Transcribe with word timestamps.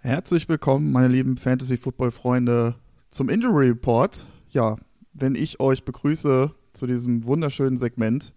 Herzlich 0.00 0.48
willkommen, 0.48 0.92
meine 0.92 1.08
lieben 1.08 1.36
Fantasy-Football-Freunde, 1.36 2.76
zum 3.10 3.28
Injury 3.28 3.70
Report. 3.70 4.28
Ja, 4.48 4.76
wenn 5.12 5.34
ich 5.34 5.58
euch 5.58 5.84
begrüße 5.84 6.54
zu 6.72 6.86
diesem 6.86 7.24
wunderschönen 7.24 7.78
Segment, 7.78 8.32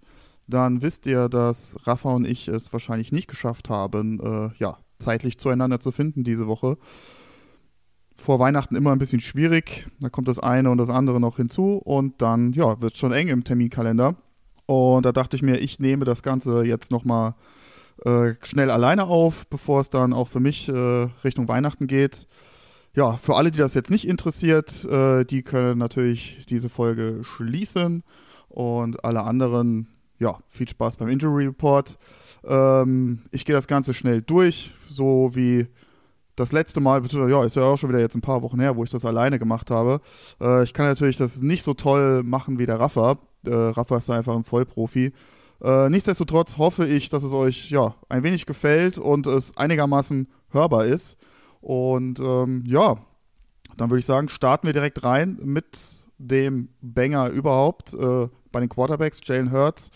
dann 0.47 0.81
wisst 0.81 1.05
ihr, 1.05 1.29
dass 1.29 1.77
Rafa 1.85 2.09
und 2.09 2.25
ich 2.25 2.47
es 2.47 2.73
wahrscheinlich 2.73 3.11
nicht 3.11 3.27
geschafft 3.27 3.69
haben, 3.69 4.19
äh, 4.19 4.49
ja, 4.57 4.79
zeitlich 4.97 5.37
zueinander 5.37 5.79
zu 5.79 5.91
finden 5.91 6.23
diese 6.23 6.47
Woche. 6.47 6.79
Vor 8.15 8.39
Weihnachten 8.39 8.75
immer 8.75 8.91
ein 8.91 8.99
bisschen 8.99 9.21
schwierig, 9.21 9.87
da 9.99 10.09
kommt 10.09 10.29
das 10.29 10.39
eine 10.39 10.71
und 10.71 10.79
das 10.79 10.89
andere 10.89 11.19
noch 11.19 11.37
hinzu 11.37 11.75
und 11.75 12.23
dann, 12.23 12.53
ja, 12.53 12.81
wird 12.81 12.93
es 12.93 12.99
schon 12.99 13.13
eng 13.13 13.27
im 13.27 13.43
Terminkalender. 13.43 14.15
Und 14.65 15.05
da 15.05 15.11
dachte 15.11 15.35
ich 15.35 15.43
mir, 15.43 15.59
ich 15.59 15.79
nehme 15.79 16.05
das 16.05 16.23
Ganze 16.23 16.63
jetzt 16.63 16.89
nochmal 16.89 17.35
äh, 18.05 18.33
schnell 18.43 18.71
alleine 18.71 19.05
auf, 19.05 19.47
bevor 19.47 19.81
es 19.81 19.89
dann 19.89 20.13
auch 20.13 20.27
für 20.27 20.39
mich 20.39 20.67
äh, 20.69 21.07
Richtung 21.23 21.47
Weihnachten 21.47 21.87
geht. 21.87 22.27
Ja, 22.93 23.13
für 23.17 23.35
alle, 23.35 23.51
die 23.51 23.57
das 23.57 23.73
jetzt 23.73 23.91
nicht 23.91 24.07
interessiert, 24.07 24.83
äh, 24.85 25.23
die 25.23 25.43
können 25.43 25.77
natürlich 25.77 26.45
diese 26.49 26.69
Folge 26.69 27.21
schließen 27.23 28.03
und 28.49 29.05
alle 29.05 29.23
anderen, 29.23 29.87
ja, 30.19 30.39
viel 30.49 30.67
Spaß 30.67 30.97
beim 30.97 31.07
Injury 31.07 31.45
Report. 31.45 31.97
Ähm, 32.43 33.21
ich 33.31 33.45
gehe 33.45 33.55
das 33.55 33.67
Ganze 33.67 33.93
schnell 33.93 34.21
durch, 34.21 34.73
so 34.89 35.31
wie 35.33 35.67
das 36.35 36.51
letzte 36.51 36.79
Mal, 36.81 37.01
ja, 37.29 37.43
ist 37.43 37.55
ja 37.55 37.63
auch 37.63 37.77
schon 37.77 37.89
wieder 37.89 37.99
jetzt 37.99 38.15
ein 38.15 38.21
paar 38.21 38.41
Wochen 38.41 38.59
her, 38.59 38.75
wo 38.75 38.83
ich 38.83 38.89
das 38.89 39.05
alleine 39.05 39.39
gemacht 39.39 39.69
habe. 39.69 40.01
Äh, 40.41 40.63
ich 40.63 40.73
kann 40.73 40.85
natürlich 40.85 41.17
das 41.17 41.41
nicht 41.41 41.63
so 41.63 41.73
toll 41.73 42.23
machen 42.23 42.59
wie 42.59 42.65
der 42.65 42.79
Rafa. 42.79 43.17
Äh, 43.45 43.53
Rafa 43.53 43.97
ist 43.97 44.09
einfach 44.09 44.35
ein 44.35 44.43
Vollprofi. 44.43 45.13
Äh, 45.61 45.89
nichtsdestotrotz 45.89 46.57
hoffe 46.57 46.87
ich, 46.87 47.09
dass 47.09 47.23
es 47.23 47.33
euch 47.33 47.69
ja 47.69 47.95
ein 48.09 48.23
wenig 48.23 48.45
gefällt 48.45 48.97
und 48.97 49.27
es 49.27 49.55
einigermaßen 49.57 50.27
hörbar 50.49 50.85
ist. 50.85 51.17
Und 51.61 52.19
ähm, 52.19 52.63
ja, 52.67 52.97
dann 53.77 53.89
würde 53.89 53.99
ich 53.99 54.05
sagen, 54.05 54.29
starten 54.29 54.67
wir 54.67 54.73
direkt 54.73 55.03
rein 55.03 55.39
mit 55.43 56.07
dem 56.17 56.69
Banger 56.81 57.29
überhaupt 57.29 57.93
äh, 57.93 58.27
bei 58.51 58.59
den 58.59 58.69
Quarterbacks. 58.69 59.21
Jalen 59.23 59.51
Hurts 59.51 59.91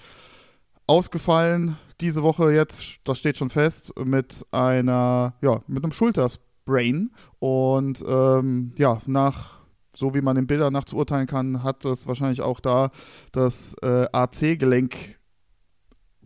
ausgefallen 0.88 1.78
diese 2.02 2.24
Woche 2.24 2.52
jetzt, 2.52 3.00
das 3.04 3.20
steht 3.20 3.38
schon 3.38 3.50
fest, 3.50 3.94
mit 4.04 4.46
einer, 4.52 5.34
ja, 5.42 5.62
mit 5.68 5.84
einem 5.84 5.94
Schultersbrain. 5.94 7.12
Und 7.40 8.04
ähm, 8.08 8.74
ja, 8.78 9.02
nach 9.06 9.56
so 9.94 10.14
wie 10.14 10.22
man 10.22 10.36
den 10.36 10.46
Bildern 10.46 10.74
nach 10.74 10.84
zu 10.84 10.98
urteilen 10.98 11.26
kann, 11.26 11.64
hat 11.64 11.86
es 11.86 12.06
wahrscheinlich 12.06 12.42
auch 12.42 12.60
da 12.60 12.92
das 13.32 13.76
äh, 13.82 14.08
AC-Gelenk 14.12 15.18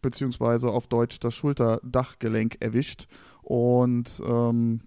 beziehungsweise 0.02 0.70
auf 0.70 0.88
Deutsch 0.88 1.20
das 1.20 1.36
Schulterdachgelenk 1.36 2.58
erwischt. 2.60 3.08
Und 3.42 4.22
ähm, 4.26 4.82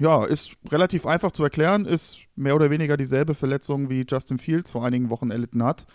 ja, 0.00 0.24
ist 0.24 0.52
relativ 0.70 1.06
einfach 1.06 1.32
zu 1.32 1.44
erklären, 1.44 1.84
ist 1.84 2.18
mehr 2.34 2.56
oder 2.56 2.70
weniger 2.70 2.96
dieselbe 2.96 3.34
Verletzung 3.34 3.88
wie 3.90 4.04
Justin 4.08 4.38
Fields 4.38 4.70
vor 4.70 4.84
einigen 4.84 5.10
Wochen 5.10 5.30
erlitten 5.30 5.62
hat. 5.62 5.86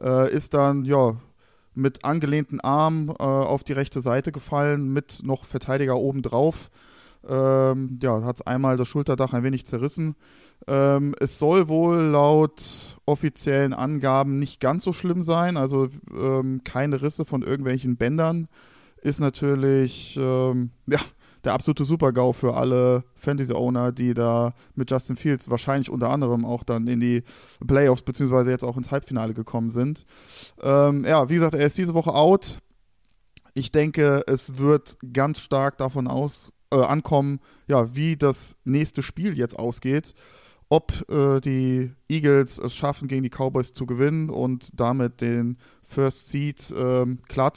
Äh, 0.00 0.32
ist 0.32 0.54
dann, 0.54 0.84
ja, 0.84 1.16
mit 1.74 2.04
angelehnten 2.04 2.60
Arm 2.60 3.10
äh, 3.10 3.22
auf 3.22 3.62
die 3.62 3.74
rechte 3.74 4.00
Seite 4.00 4.32
gefallen, 4.32 4.92
mit 4.92 5.20
noch 5.22 5.44
Verteidiger 5.44 5.96
obendrauf. 5.96 6.70
Ähm, 7.28 7.98
ja, 8.00 8.22
hat 8.24 8.36
es 8.36 8.46
einmal 8.46 8.76
das 8.76 8.88
Schulterdach 8.88 9.32
ein 9.32 9.42
wenig 9.42 9.66
zerrissen. 9.66 10.16
Ähm, 10.68 11.14
es 11.20 11.38
soll 11.38 11.68
wohl 11.68 11.98
laut 11.98 12.98
offiziellen 13.06 13.72
Angaben 13.72 14.38
nicht 14.38 14.60
ganz 14.60 14.82
so 14.84 14.92
schlimm 14.92 15.22
sein, 15.22 15.56
also 15.56 15.88
ähm, 16.12 16.62
keine 16.64 17.02
Risse 17.02 17.24
von 17.24 17.42
irgendwelchen 17.42 17.96
Bändern. 17.96 18.48
Ist 19.00 19.20
natürlich 19.20 20.16
ähm, 20.20 20.70
ja, 20.88 20.98
der 21.44 21.54
absolute 21.54 21.84
Super-GAU 21.84 22.32
für 22.32 22.54
alle 22.54 23.04
Fantasy-Owner, 23.14 23.92
die 23.92 24.14
da 24.14 24.54
mit 24.74 24.90
Justin 24.90 25.16
Fields 25.16 25.48
wahrscheinlich 25.48 25.88
unter 25.88 26.10
anderem 26.10 26.44
auch 26.44 26.64
dann 26.64 26.88
in 26.88 26.98
die 26.98 27.22
Playoffs 27.64 28.02
beziehungsweise 28.02 28.50
jetzt 28.50 28.64
auch 28.64 28.76
ins 28.76 28.90
Halbfinale 28.90 29.34
gekommen 29.34 29.70
sind. 29.70 30.04
Ähm, 30.60 31.04
ja, 31.04 31.28
wie 31.28 31.34
gesagt, 31.34 31.54
er 31.54 31.64
ist 31.66 31.78
diese 31.78 31.94
Woche 31.94 32.12
out. 32.12 32.58
Ich 33.54 33.70
denke, 33.70 34.24
es 34.26 34.58
wird 34.58 34.98
ganz 35.12 35.38
stark 35.38 35.78
davon 35.78 36.08
aus, 36.08 36.52
äh, 36.72 36.76
ankommen, 36.76 37.38
ja, 37.68 37.94
wie 37.94 38.16
das 38.16 38.56
nächste 38.64 39.04
Spiel 39.04 39.38
jetzt 39.38 39.56
ausgeht 39.56 40.14
ob 40.68 41.08
äh, 41.10 41.40
die 41.40 41.92
Eagles 42.08 42.58
es 42.58 42.74
schaffen, 42.74 43.08
gegen 43.08 43.22
die 43.22 43.30
Cowboys 43.30 43.72
zu 43.72 43.86
gewinnen 43.86 44.30
und 44.30 44.70
damit 44.78 45.20
den 45.20 45.58
First 45.82 46.28
Seed 46.28 46.70
äh, 46.72 47.06
klar. 47.28 47.52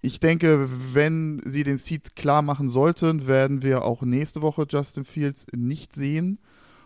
Ich 0.00 0.20
denke, 0.20 0.68
wenn 0.92 1.40
sie 1.44 1.64
den 1.64 1.78
Seed 1.78 2.16
klar 2.16 2.42
machen 2.42 2.68
sollten, 2.68 3.26
werden 3.26 3.62
wir 3.62 3.84
auch 3.84 4.02
nächste 4.02 4.42
Woche 4.42 4.66
Justin 4.68 5.04
Fields 5.04 5.46
nicht 5.54 5.94
sehen. 5.94 6.38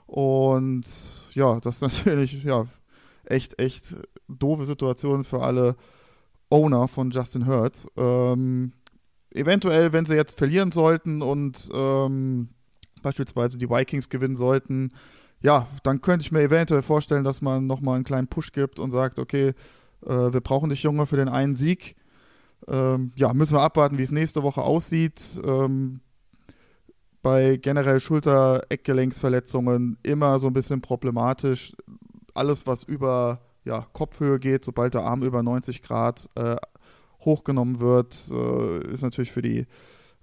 Und 0.06 0.84
ja, 1.34 1.60
das 1.60 1.82
ist 1.82 1.82
natürlich 2.06 2.42
ja, 2.44 2.66
echt, 3.24 3.60
echt 3.60 3.96
doofe 4.28 4.66
Situation 4.66 5.24
für 5.24 5.42
alle 5.42 5.76
Owner 6.50 6.88
von 6.88 7.10
Justin 7.10 7.46
Hurts. 7.46 7.88
Ähm, 7.96 8.72
eventuell, 9.30 9.92
wenn 9.92 10.06
sie 10.06 10.14
jetzt 10.14 10.38
verlieren 10.38 10.72
sollten 10.72 11.22
und 11.22 11.68
ähm, 11.72 12.48
beispielsweise 13.02 13.58
die 13.58 13.70
Vikings 13.70 14.08
gewinnen 14.08 14.36
sollten, 14.36 14.92
ja, 15.40 15.68
dann 15.82 16.00
könnte 16.00 16.22
ich 16.22 16.32
mir 16.32 16.42
eventuell 16.42 16.82
vorstellen, 16.82 17.24
dass 17.24 17.42
man 17.42 17.66
nochmal 17.66 17.96
einen 17.96 18.04
kleinen 18.04 18.28
Push 18.28 18.52
gibt 18.52 18.78
und 18.78 18.90
sagt, 18.90 19.18
okay, 19.18 19.54
äh, 20.04 20.32
wir 20.32 20.40
brauchen 20.40 20.70
dich, 20.70 20.82
Junge, 20.82 21.06
für 21.06 21.16
den 21.16 21.28
einen 21.28 21.56
Sieg. 21.56 21.96
Ähm, 22.66 23.12
ja, 23.14 23.32
müssen 23.32 23.54
wir 23.54 23.62
abwarten, 23.62 23.98
wie 23.98 24.02
es 24.02 24.10
nächste 24.10 24.42
Woche 24.42 24.62
aussieht. 24.62 25.40
Ähm, 25.44 26.00
bei 27.22 27.56
generell 27.56 28.00
Schulter-Eckgelenksverletzungen 28.00 29.98
immer 30.02 30.40
so 30.40 30.48
ein 30.48 30.54
bisschen 30.54 30.80
problematisch. 30.80 31.72
Alles, 32.34 32.66
was 32.66 32.82
über 32.82 33.40
ja, 33.64 33.86
Kopfhöhe 33.92 34.38
geht, 34.38 34.64
sobald 34.64 34.94
der 34.94 35.02
Arm 35.02 35.22
über 35.22 35.42
90 35.42 35.82
Grad 35.82 36.28
äh, 36.36 36.56
hochgenommen 37.24 37.80
wird, 37.80 38.16
äh, 38.30 38.92
ist 38.92 39.02
natürlich 39.02 39.32
für 39.32 39.42
die 39.42 39.66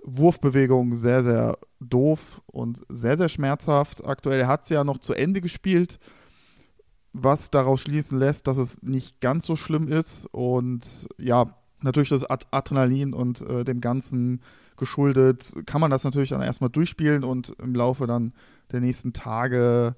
Wurfbewegung 0.05 0.95
sehr, 0.95 1.23
sehr 1.23 1.57
doof 1.79 2.41
und 2.45 2.83
sehr, 2.89 3.17
sehr 3.17 3.29
schmerzhaft. 3.29 4.05
Aktuell 4.05 4.45
hat 4.45 4.63
es 4.63 4.69
ja 4.69 4.83
noch 4.83 4.99
zu 4.99 5.13
Ende 5.13 5.41
gespielt, 5.41 5.99
was 7.11 7.49
daraus 7.49 7.81
schließen 7.81 8.17
lässt, 8.17 8.47
dass 8.47 8.57
es 8.57 8.83
nicht 8.83 9.19
ganz 9.19 9.45
so 9.45 9.55
schlimm 9.55 9.87
ist. 9.87 10.27
Und 10.31 11.07
ja, 11.17 11.55
natürlich 11.81 12.09
das 12.09 12.29
Adrenalin 12.29 13.13
und 13.13 13.41
äh, 13.41 13.63
dem 13.63 13.81
Ganzen 13.81 14.41
geschuldet, 14.77 15.53
kann 15.65 15.81
man 15.81 15.91
das 15.91 16.03
natürlich 16.03 16.29
dann 16.29 16.41
erstmal 16.41 16.69
durchspielen 16.69 17.23
und 17.23 17.55
im 17.59 17.73
Laufe 17.73 18.07
dann 18.07 18.33
der 18.71 18.81
nächsten 18.81 19.13
Tage 19.13 19.95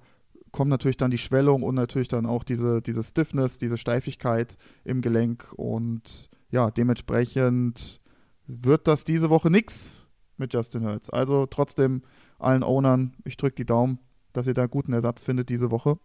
kommt 0.51 0.69
natürlich 0.69 0.97
dann 0.97 1.11
die 1.11 1.17
Schwellung 1.17 1.63
und 1.63 1.75
natürlich 1.75 2.07
dann 2.07 2.25
auch 2.25 2.43
diese, 2.43 2.81
diese 2.81 3.03
Stiffness, 3.03 3.57
diese 3.57 3.77
Steifigkeit 3.77 4.57
im 4.83 5.01
Gelenk 5.01 5.53
und 5.55 6.29
ja, 6.49 6.71
dementsprechend 6.71 7.99
wird 8.47 8.87
das 8.87 9.03
diese 9.03 9.29
Woche 9.29 9.49
nichts 9.49 10.05
mit 10.37 10.53
Justin 10.53 10.85
Hurts. 10.85 11.09
Also 11.09 11.45
trotzdem 11.45 12.01
allen 12.39 12.63
Ownern, 12.63 13.13
ich 13.25 13.37
drücke 13.37 13.55
die 13.55 13.65
Daumen, 13.65 13.99
dass 14.33 14.47
ihr 14.47 14.53
da 14.53 14.67
guten 14.67 14.93
Ersatz 14.93 15.21
findet 15.21 15.49
diese 15.49 15.71
Woche. 15.71 15.97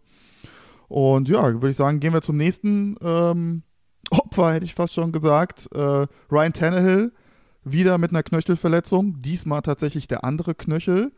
Und 0.87 1.29
ja, 1.29 1.53
würde 1.53 1.69
ich 1.69 1.75
sagen, 1.75 1.99
gehen 1.99 2.13
wir 2.13 2.21
zum 2.21 2.37
nächsten 2.37 2.97
ähm, 3.01 3.63
Opfer, 4.11 4.53
hätte 4.53 4.65
ich 4.65 4.75
fast 4.75 4.93
schon 4.93 5.11
gesagt. 5.11 5.69
Äh, 5.73 6.07
Ryan 6.31 6.53
Tannehill, 6.53 7.13
wieder 7.63 7.97
mit 7.97 8.11
einer 8.11 8.23
Knöchelverletzung. 8.23 9.21
Diesmal 9.21 9.61
tatsächlich 9.61 10.07
der 10.07 10.25
andere 10.25 10.55
Knöchel. 10.55 11.11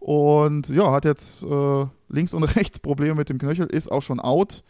Und 0.00 0.68
ja, 0.68 0.90
hat 0.90 1.04
jetzt 1.04 1.42
äh, 1.42 1.86
links 2.08 2.34
und 2.34 2.42
rechts 2.56 2.80
Probleme 2.80 3.14
mit 3.14 3.28
dem 3.28 3.38
Knöchel, 3.38 3.66
ist 3.66 3.90
auch 3.92 4.02
schon 4.02 4.18
out 4.18 4.64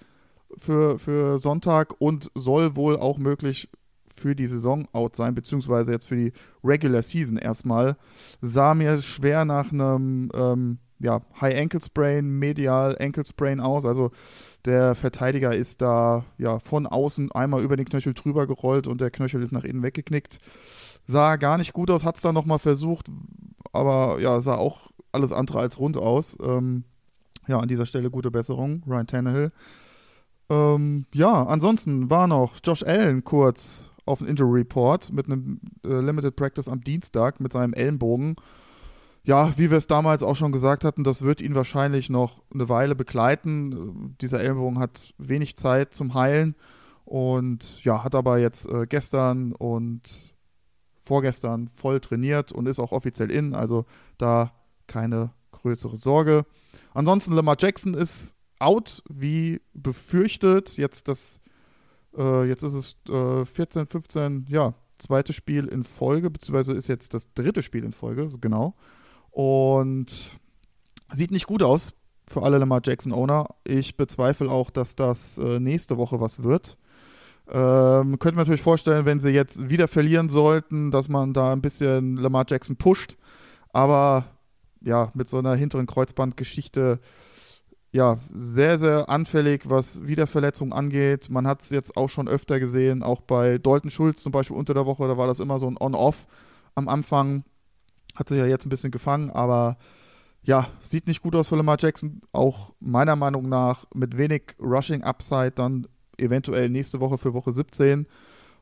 für, 0.58 0.98
für 0.98 1.38
Sonntag 1.38 1.94
und 1.98 2.30
soll 2.34 2.76
wohl 2.76 2.96
auch 2.96 3.16
möglich 3.16 3.70
für 4.22 4.36
die 4.36 4.46
Saison 4.46 4.86
out 4.92 5.16
sein, 5.16 5.34
beziehungsweise 5.34 5.90
jetzt 5.90 6.06
für 6.06 6.16
die 6.16 6.32
Regular 6.62 7.02
Season 7.02 7.36
erstmal. 7.36 7.96
Sah 8.40 8.74
mir 8.74 9.02
schwer 9.02 9.44
nach 9.44 9.72
einem 9.72 10.30
ähm, 10.34 10.78
ja, 11.00 11.20
High 11.40 11.58
Ankle 11.58 11.80
Sprain, 11.80 12.38
Medial 12.38 12.96
Ankle 13.00 13.26
Sprain 13.26 13.60
aus. 13.60 13.84
Also 13.84 14.12
der 14.64 14.94
Verteidiger 14.94 15.54
ist 15.54 15.82
da 15.82 16.24
ja 16.38 16.60
von 16.60 16.86
außen 16.86 17.32
einmal 17.32 17.62
über 17.62 17.76
den 17.76 17.86
Knöchel 17.86 18.14
drüber 18.14 18.46
gerollt 18.46 18.86
und 18.86 19.00
der 19.00 19.10
Knöchel 19.10 19.42
ist 19.42 19.52
nach 19.52 19.64
innen 19.64 19.82
weggeknickt. 19.82 20.38
Sah 21.06 21.36
gar 21.36 21.58
nicht 21.58 21.72
gut 21.72 21.90
aus, 21.90 22.04
hat 22.04 22.16
es 22.16 22.22
dann 22.22 22.34
nochmal 22.34 22.60
versucht, 22.60 23.10
aber 23.72 24.20
ja, 24.20 24.40
sah 24.40 24.54
auch 24.54 24.92
alles 25.10 25.32
andere 25.32 25.58
als 25.58 25.78
rund 25.80 25.96
aus. 25.96 26.36
Ähm, 26.40 26.84
ja, 27.48 27.58
an 27.58 27.68
dieser 27.68 27.86
Stelle 27.86 28.08
gute 28.08 28.30
Besserung, 28.30 28.84
Ryan 28.86 29.06
Tannehill. 29.08 29.52
Ähm, 30.48 31.06
ja, 31.12 31.44
ansonsten 31.44 32.10
war 32.10 32.28
noch 32.28 32.60
Josh 32.62 32.84
Allen 32.84 33.24
kurz 33.24 33.91
auf 34.04 34.20
einen 34.20 34.30
Injury 34.30 34.60
Report 34.60 35.12
mit 35.12 35.26
einem 35.26 35.60
äh, 35.84 36.00
Limited 36.00 36.36
Practice 36.36 36.68
am 36.68 36.82
Dienstag 36.82 37.40
mit 37.40 37.52
seinem 37.52 37.72
Ellenbogen. 37.72 38.36
Ja, 39.24 39.56
wie 39.56 39.70
wir 39.70 39.78
es 39.78 39.86
damals 39.86 40.22
auch 40.24 40.34
schon 40.34 40.50
gesagt 40.50 40.82
hatten, 40.82 41.04
das 41.04 41.22
wird 41.22 41.40
ihn 41.40 41.54
wahrscheinlich 41.54 42.10
noch 42.10 42.42
eine 42.52 42.68
Weile 42.68 42.96
begleiten. 42.96 44.16
Dieser 44.20 44.40
Ellenbogen 44.40 44.80
hat 44.80 45.14
wenig 45.18 45.56
Zeit 45.56 45.94
zum 45.94 46.14
Heilen 46.14 46.56
und 47.04 47.84
ja, 47.84 48.02
hat 48.02 48.16
aber 48.16 48.38
jetzt 48.38 48.66
äh, 48.66 48.86
gestern 48.88 49.52
und 49.52 50.34
vorgestern 50.98 51.68
voll 51.68 52.00
trainiert 52.00 52.52
und 52.52 52.66
ist 52.66 52.78
auch 52.78 52.92
offiziell 52.92 53.30
in. 53.30 53.54
Also 53.54 53.84
da 54.18 54.52
keine 54.86 55.32
größere 55.52 55.96
Sorge. 55.96 56.44
Ansonsten 56.94 57.32
Lamar 57.32 57.56
Jackson 57.58 57.94
ist 57.94 58.34
out, 58.58 59.02
wie 59.08 59.60
befürchtet. 59.74 60.76
Jetzt 60.76 61.08
das, 61.08 61.40
äh, 62.16 62.44
jetzt 62.44 62.62
ist 62.62 62.74
es 62.74 62.96
äh, 63.08 63.44
14, 63.44 63.86
15, 63.86 64.46
ja, 64.48 64.74
zweites 64.98 65.34
Spiel 65.34 65.66
in 65.66 65.84
Folge, 65.84 66.30
beziehungsweise 66.30 66.72
ist 66.72 66.88
jetzt 66.88 67.14
das 67.14 67.32
dritte 67.34 67.62
Spiel 67.62 67.84
in 67.84 67.92
Folge, 67.92 68.28
genau. 68.40 68.74
Und 69.30 70.38
sieht 71.12 71.30
nicht 71.30 71.46
gut 71.46 71.62
aus 71.62 71.92
für 72.28 72.42
alle 72.42 72.58
Lamar 72.58 72.80
Jackson-Owner. 72.84 73.46
Ich 73.64 73.96
bezweifle 73.96 74.50
auch, 74.50 74.70
dass 74.70 74.94
das 74.94 75.38
äh, 75.38 75.58
nächste 75.58 75.96
Woche 75.96 76.20
was 76.20 76.42
wird. 76.42 76.78
Ähm, 77.48 78.18
könnte 78.18 78.36
man 78.36 78.44
natürlich 78.44 78.62
vorstellen, 78.62 79.04
wenn 79.04 79.20
sie 79.20 79.30
jetzt 79.30 79.68
wieder 79.68 79.88
verlieren 79.88 80.28
sollten, 80.28 80.90
dass 80.90 81.08
man 81.08 81.34
da 81.34 81.52
ein 81.52 81.60
bisschen 81.60 82.16
Lamar 82.16 82.44
Jackson 82.48 82.76
pusht. 82.76 83.16
Aber 83.72 84.26
ja, 84.80 85.10
mit 85.14 85.28
so 85.28 85.38
einer 85.38 85.54
hinteren 85.54 85.86
Kreuzbandgeschichte 85.86 87.00
ja, 87.92 88.18
sehr, 88.34 88.78
sehr 88.78 89.10
anfällig, 89.10 89.68
was 89.68 90.06
Wiederverletzungen 90.06 90.72
angeht. 90.72 91.28
Man 91.28 91.46
hat 91.46 91.62
es 91.62 91.70
jetzt 91.70 91.96
auch 91.96 92.08
schon 92.08 92.26
öfter 92.26 92.58
gesehen, 92.58 93.02
auch 93.02 93.20
bei 93.20 93.58
Dalton 93.58 93.90
Schulz 93.90 94.22
zum 94.22 94.32
Beispiel 94.32 94.56
unter 94.56 94.72
der 94.72 94.86
Woche, 94.86 95.06
da 95.06 95.18
war 95.18 95.26
das 95.26 95.40
immer 95.40 95.60
so 95.60 95.68
ein 95.68 95.76
On-Off 95.78 96.26
am 96.74 96.88
Anfang. 96.88 97.44
Hat 98.14 98.28
sich 98.28 98.38
ja 98.38 98.46
jetzt 98.46 98.66
ein 98.66 98.70
bisschen 98.70 98.90
gefangen, 98.90 99.30
aber 99.30 99.76
ja, 100.42 100.68
sieht 100.82 101.06
nicht 101.06 101.22
gut 101.22 101.36
aus 101.36 101.48
für 101.48 101.56
Lamar 101.56 101.76
Jackson. 101.78 102.22
Auch 102.32 102.72
meiner 102.80 103.14
Meinung 103.14 103.48
nach 103.48 103.84
mit 103.94 104.16
wenig 104.16 104.54
Rushing 104.58 105.02
Upside 105.02 105.52
dann 105.52 105.86
eventuell 106.18 106.68
nächste 106.68 107.00
Woche 107.00 107.18
für 107.18 107.34
Woche 107.34 107.52
17. 107.52 108.06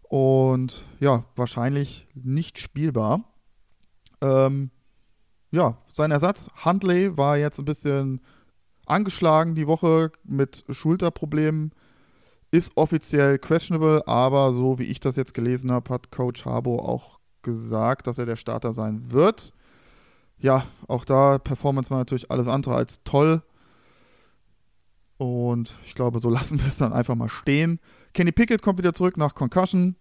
Und 0.02 0.84
ja, 0.98 1.24
wahrscheinlich 1.36 2.08
nicht 2.14 2.58
spielbar. 2.58 3.24
Ähm, 4.20 4.70
ja, 5.52 5.78
sein 5.92 6.10
Ersatz, 6.10 6.48
Huntley, 6.64 7.16
war 7.16 7.38
jetzt 7.38 7.58
ein 7.58 7.64
bisschen 7.64 8.20
angeschlagen 8.90 9.54
die 9.54 9.66
Woche 9.66 10.12
mit 10.24 10.64
Schulterproblemen. 10.68 11.72
Ist 12.50 12.72
offiziell 12.76 13.38
questionable, 13.38 14.06
aber 14.08 14.52
so 14.52 14.78
wie 14.78 14.84
ich 14.84 14.98
das 14.98 15.16
jetzt 15.16 15.34
gelesen 15.34 15.70
habe, 15.70 15.94
hat 15.94 16.10
Coach 16.10 16.44
Harbo 16.44 16.80
auch 16.80 17.20
gesagt, 17.42 18.06
dass 18.06 18.18
er 18.18 18.26
der 18.26 18.36
Starter 18.36 18.72
sein 18.72 19.12
wird. 19.12 19.52
Ja, 20.38 20.66
auch 20.88 21.04
da 21.04 21.38
Performance 21.38 21.90
war 21.90 21.98
natürlich 21.98 22.30
alles 22.30 22.48
andere 22.48 22.74
als 22.74 23.02
toll. 23.04 23.42
Und 25.16 25.78
ich 25.84 25.94
glaube, 25.94 26.18
so 26.18 26.30
lassen 26.30 26.58
wir 26.58 26.66
es 26.66 26.78
dann 26.78 26.92
einfach 26.92 27.14
mal 27.14 27.28
stehen. 27.28 27.78
Kenny 28.14 28.32
Pickett 28.32 28.62
kommt 28.62 28.78
wieder 28.78 28.94
zurück 28.94 29.16
nach 29.16 29.34
Concussion. 29.34 29.96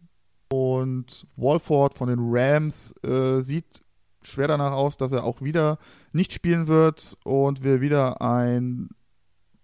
Und 0.51 1.27
Walford 1.35 1.93
von 1.93 2.09
den 2.09 2.19
Rams 2.19 2.95
äh, 3.03 3.41
sieht 3.41 3.83
schwer 4.21 4.47
danach 4.47 4.73
aus, 4.73 4.97
dass 4.97 5.11
er 5.11 5.23
auch 5.23 5.41
wieder 5.41 5.77
nicht 6.11 6.33
spielen 6.33 6.67
wird 6.67 7.17
und 7.23 7.63
wir 7.63 7.81
wieder 7.81 8.21
ein 8.21 8.89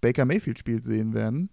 Baker 0.01 0.25
Mayfield-Spiel 0.25 0.83
sehen 0.83 1.13
werden. 1.13 1.49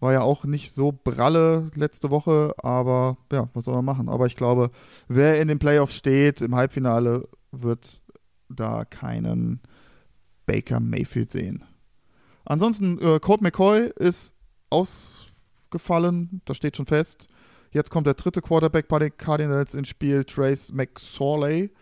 War 0.00 0.12
ja 0.12 0.20
auch 0.20 0.44
nicht 0.44 0.72
so 0.72 0.92
pralle 0.92 1.70
letzte 1.74 2.10
Woche, 2.10 2.52
aber 2.58 3.16
ja, 3.32 3.48
was 3.54 3.64
soll 3.64 3.76
man 3.76 3.84
machen? 3.84 4.08
Aber 4.08 4.26
ich 4.26 4.36
glaube, 4.36 4.70
wer 5.08 5.40
in 5.40 5.48
den 5.48 5.58
Playoffs 5.58 5.94
steht, 5.94 6.42
im 6.42 6.54
Halbfinale, 6.54 7.28
wird 7.52 8.02
da 8.48 8.84
keinen 8.84 9.60
Baker 10.44 10.80
Mayfield 10.80 11.30
sehen. 11.30 11.64
Ansonsten, 12.44 12.98
äh, 13.00 13.18
Colt 13.20 13.40
McCoy 13.40 13.90
ist 13.96 14.34
ausgefallen, 14.70 16.42
das 16.44 16.56
steht 16.56 16.76
schon 16.76 16.86
fest. 16.86 17.28
Jetzt 17.72 17.90
kommt 17.90 18.06
der 18.06 18.14
dritte 18.14 18.42
Quarterback 18.42 18.88
bei 18.88 18.98
den 18.98 19.16
Cardinals 19.16 19.74
ins 19.74 19.88
Spiel, 19.88 20.24
Trace 20.24 20.72
McSorley 20.72 21.72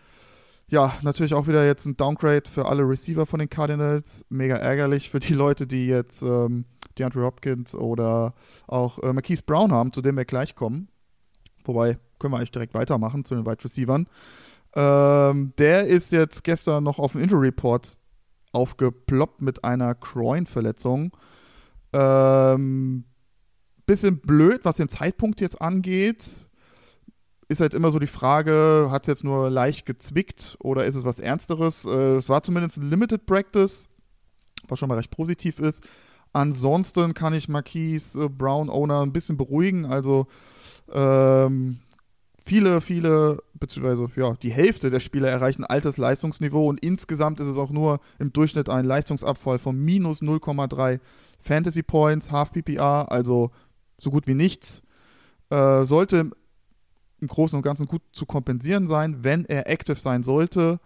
ja, 0.75 0.93
natürlich 1.03 1.33
auch 1.33 1.47
wieder 1.47 1.65
jetzt 1.65 1.85
ein 1.85 1.95
Downgrade 1.95 2.51
für 2.51 2.65
alle 2.65 2.83
Receiver 2.83 3.25
von 3.25 3.39
den 3.39 3.49
Cardinals. 3.49 4.25
Mega 4.27 4.57
ärgerlich 4.57 5.09
für 5.09 5.21
die 5.21 5.33
Leute, 5.33 5.67
die 5.67 5.87
jetzt 5.87 6.21
ähm, 6.21 6.65
DeAndre 6.99 7.23
Hopkins 7.23 7.73
oder 7.73 8.33
auch 8.67 8.99
äh, 8.99 9.13
Marquise 9.13 9.43
Brown 9.45 9.71
haben, 9.71 9.93
zu 9.93 10.01
dem 10.01 10.17
wir 10.17 10.25
gleich 10.25 10.53
kommen. 10.53 10.89
Wobei, 11.63 11.97
können 12.19 12.33
wir 12.33 12.39
eigentlich 12.39 12.51
direkt 12.51 12.73
weitermachen 12.73 13.23
zu 13.23 13.35
den 13.35 13.45
Wide 13.45 13.63
Receivern. 13.63 14.09
Ähm, 14.75 15.53
der 15.57 15.87
ist 15.87 16.11
jetzt 16.11 16.43
gestern 16.43 16.83
noch 16.83 16.99
auf 16.99 17.13
dem 17.13 17.21
Injury 17.21 17.47
Report 17.47 17.97
aufgeploppt 18.51 19.41
mit 19.41 19.63
einer 19.63 19.95
Groin-Verletzung. 19.95 21.15
Ähm, 21.93 23.05
bisschen 23.85 24.19
blöd, 24.19 24.59
was 24.63 24.75
den 24.75 24.89
Zeitpunkt 24.89 25.39
jetzt 25.39 25.61
angeht 25.61 26.47
ist 27.47 27.61
halt 27.61 27.73
immer 27.73 27.91
so 27.91 27.99
die 27.99 28.07
Frage, 28.07 28.87
hat 28.89 29.03
es 29.03 29.07
jetzt 29.07 29.23
nur 29.23 29.49
leicht 29.49 29.85
gezwickt 29.85 30.57
oder 30.59 30.85
ist 30.85 30.95
es 30.95 31.05
was 31.05 31.19
Ernsteres? 31.19 31.85
Äh, 31.85 32.15
es 32.15 32.29
war 32.29 32.41
zumindest 32.43 32.77
ein 32.77 32.89
Limited 32.89 33.25
Practice, 33.25 33.87
was 34.67 34.79
schon 34.79 34.89
mal 34.89 34.97
recht 34.97 35.11
positiv 35.11 35.59
ist. 35.59 35.83
Ansonsten 36.33 37.13
kann 37.13 37.33
ich 37.33 37.47
Marquise 37.47 38.25
äh, 38.25 38.29
Brown 38.29 38.69
Owner 38.69 39.01
ein 39.01 39.13
bisschen 39.13 39.37
beruhigen. 39.37 39.85
Also 39.85 40.27
ähm, 40.91 41.79
viele, 42.43 42.81
viele, 42.81 43.43
beziehungsweise 43.53 44.07
ja, 44.15 44.33
die 44.35 44.51
Hälfte 44.51 44.89
der 44.89 44.99
Spieler 44.99 45.29
erreichen 45.29 45.63
altes 45.63 45.97
Leistungsniveau 45.97 46.67
und 46.67 46.83
insgesamt 46.83 47.39
ist 47.39 47.47
es 47.47 47.57
auch 47.57 47.71
nur 47.71 47.99
im 48.19 48.33
Durchschnitt 48.33 48.69
ein 48.69 48.85
Leistungsabfall 48.85 49.59
von 49.59 49.77
minus 49.77 50.21
0,3 50.21 50.99
Fantasy 51.41 51.83
Points, 51.83 52.31
Half 52.31 52.51
PPR, 52.53 53.11
also 53.11 53.51
so 53.99 54.09
gut 54.09 54.25
wie 54.25 54.33
nichts. 54.33 54.83
Äh, 55.51 55.83
sollte 55.85 56.31
im 57.25 57.27
Großen 57.27 57.57
und 57.57 57.63
Ganzen 57.63 57.87
gut 57.87 58.03
zu 58.11 58.25
kompensieren 58.25 58.87
sein, 58.87 59.23
wenn 59.23 59.45
er 59.45 59.67
active 59.67 59.95
sein 59.95 60.21
sollte. 60.23 60.79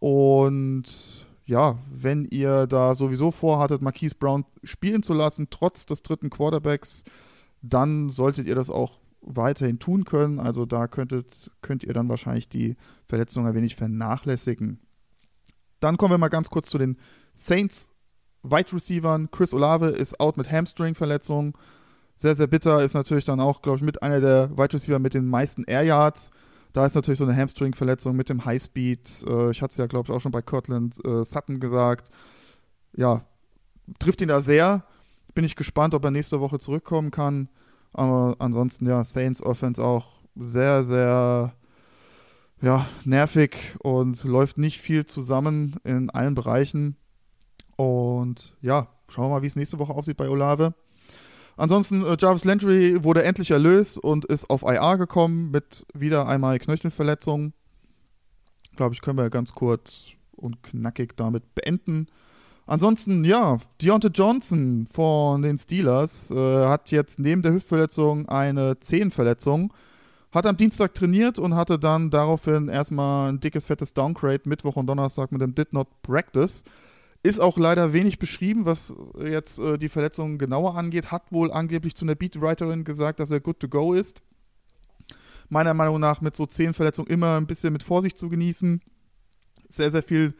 Und 0.00 1.26
ja, 1.46 1.78
wenn 1.90 2.24
ihr 2.24 2.66
da 2.66 2.94
sowieso 2.94 3.30
vorhattet, 3.30 3.80
Marquise 3.80 4.16
Brown 4.18 4.44
spielen 4.64 5.02
zu 5.02 5.14
lassen, 5.14 5.48
trotz 5.50 5.86
des 5.86 6.02
dritten 6.02 6.30
Quarterbacks, 6.30 7.04
dann 7.62 8.10
solltet 8.10 8.46
ihr 8.46 8.54
das 8.54 8.70
auch 8.70 8.98
weiterhin 9.20 9.78
tun 9.78 10.04
können. 10.04 10.40
Also 10.40 10.66
da 10.66 10.88
könntet, 10.88 11.50
könnt 11.62 11.84
ihr 11.84 11.94
dann 11.94 12.08
wahrscheinlich 12.08 12.48
die 12.48 12.76
Verletzung 13.06 13.46
ein 13.46 13.54
wenig 13.54 13.76
vernachlässigen. 13.76 14.80
Dann 15.80 15.96
kommen 15.96 16.12
wir 16.12 16.18
mal 16.18 16.28
ganz 16.28 16.50
kurz 16.50 16.70
zu 16.70 16.78
den 16.78 16.96
Saints 17.34 17.94
Wide 18.42 18.72
Receivern. 18.72 19.30
Chris 19.30 19.54
Olave 19.54 19.88
ist 19.88 20.18
out 20.18 20.36
mit 20.36 20.50
Hamstring-Verletzung. 20.50 21.56
Sehr, 22.16 22.36
sehr 22.36 22.46
bitter 22.46 22.82
ist 22.82 22.94
natürlich 22.94 23.24
dann 23.24 23.40
auch, 23.40 23.62
glaube 23.62 23.78
ich, 23.78 23.84
mit 23.84 24.02
einer 24.02 24.20
der 24.20 24.50
Wide 24.50 24.72
Receiver 24.72 24.98
mit 24.98 25.14
den 25.14 25.28
meisten 25.28 25.64
Air 25.64 25.82
Yards. 25.82 26.30
Da 26.72 26.86
ist 26.86 26.94
natürlich 26.94 27.18
so 27.18 27.24
eine 27.24 27.36
Hamstring-Verletzung 27.36 28.16
mit 28.16 28.28
dem 28.28 28.44
Highspeed. 28.44 29.24
Äh, 29.28 29.50
ich 29.50 29.62
hatte 29.62 29.72
es 29.72 29.78
ja, 29.78 29.86
glaube 29.86 30.10
ich, 30.10 30.16
auch 30.16 30.20
schon 30.20 30.32
bei 30.32 30.42
Cortland 30.42 31.04
äh, 31.04 31.24
Sutton 31.24 31.60
gesagt. 31.60 32.10
Ja, 32.96 33.24
trifft 33.98 34.20
ihn 34.20 34.28
da 34.28 34.40
sehr. 34.40 34.84
Bin 35.34 35.44
ich 35.44 35.56
gespannt, 35.56 35.94
ob 35.94 36.04
er 36.04 36.10
nächste 36.10 36.40
Woche 36.40 36.58
zurückkommen 36.58 37.10
kann. 37.10 37.48
Aber 37.92 38.36
ansonsten, 38.38 38.88
ja, 38.88 39.04
Saints 39.04 39.42
Offense 39.42 39.82
auch 39.82 40.06
sehr, 40.36 40.82
sehr 40.82 41.54
ja, 42.60 42.86
nervig 43.04 43.56
und 43.80 44.24
läuft 44.24 44.58
nicht 44.58 44.80
viel 44.80 45.06
zusammen 45.06 45.76
in 45.84 46.10
allen 46.10 46.34
Bereichen. 46.34 46.96
Und 47.76 48.56
ja, 48.60 48.88
schauen 49.08 49.26
wir 49.26 49.36
mal, 49.36 49.42
wie 49.42 49.46
es 49.46 49.56
nächste 49.56 49.78
Woche 49.78 49.92
aussieht 49.92 50.16
bei 50.16 50.28
Olave. 50.28 50.74
Ansonsten, 51.56 52.04
äh, 52.04 52.16
Jarvis 52.18 52.44
Landry 52.44 53.02
wurde 53.04 53.22
endlich 53.22 53.50
erlöst 53.50 53.98
und 53.98 54.24
ist 54.24 54.50
auf 54.50 54.62
IR 54.62 54.98
gekommen 54.98 55.50
mit 55.50 55.86
wieder 55.94 56.26
einmal 56.26 56.58
Knöchelverletzung. 56.58 57.52
Glaube 58.76 58.94
ich, 58.94 59.00
können 59.00 59.18
wir 59.18 59.30
ganz 59.30 59.52
kurz 59.52 60.08
und 60.32 60.62
knackig 60.62 61.16
damit 61.16 61.54
beenden. 61.54 62.08
Ansonsten, 62.66 63.24
ja, 63.24 63.58
Deontay 63.82 64.08
Johnson 64.08 64.86
von 64.90 65.42
den 65.42 65.58
Steelers 65.58 66.30
äh, 66.30 66.66
hat 66.66 66.90
jetzt 66.90 67.18
neben 67.18 67.42
der 67.42 67.52
Hüftverletzung 67.52 68.28
eine 68.28 68.80
Zehenverletzung. 68.80 69.72
Hat 70.32 70.46
am 70.46 70.56
Dienstag 70.56 70.94
trainiert 70.94 71.38
und 71.38 71.54
hatte 71.54 71.78
dann 71.78 72.10
daraufhin 72.10 72.68
erstmal 72.68 73.30
ein 73.30 73.38
dickes, 73.38 73.66
fettes 73.66 73.92
Downgrade 73.92 74.40
Mittwoch 74.46 74.76
und 74.76 74.86
Donnerstag 74.86 75.30
mit 75.30 75.42
dem 75.42 75.54
Did 75.54 75.72
Not 75.72 75.86
Practice. 76.02 76.64
Ist 77.24 77.40
auch 77.40 77.56
leider 77.56 77.94
wenig 77.94 78.18
beschrieben, 78.18 78.66
was 78.66 78.94
jetzt 79.18 79.58
äh, 79.58 79.78
die 79.78 79.88
Verletzung 79.88 80.36
genauer 80.36 80.76
angeht. 80.76 81.10
Hat 81.10 81.32
wohl 81.32 81.50
angeblich 81.50 81.96
zu 81.96 82.04
einer 82.04 82.14
Beatwriterin 82.14 82.84
gesagt, 82.84 83.18
dass 83.18 83.30
er 83.30 83.40
good 83.40 83.58
to 83.60 83.66
go 83.66 83.94
ist. 83.94 84.20
Meiner 85.48 85.72
Meinung 85.72 85.98
nach 85.98 86.20
mit 86.20 86.36
so 86.36 86.44
zehn 86.44 86.74
Verletzungen 86.74 87.08
immer 87.08 87.38
ein 87.38 87.46
bisschen 87.46 87.72
mit 87.72 87.82
Vorsicht 87.82 88.18
zu 88.18 88.28
genießen. 88.28 88.82
Sehr, 89.70 89.90
sehr 89.90 90.02
viel 90.02 90.34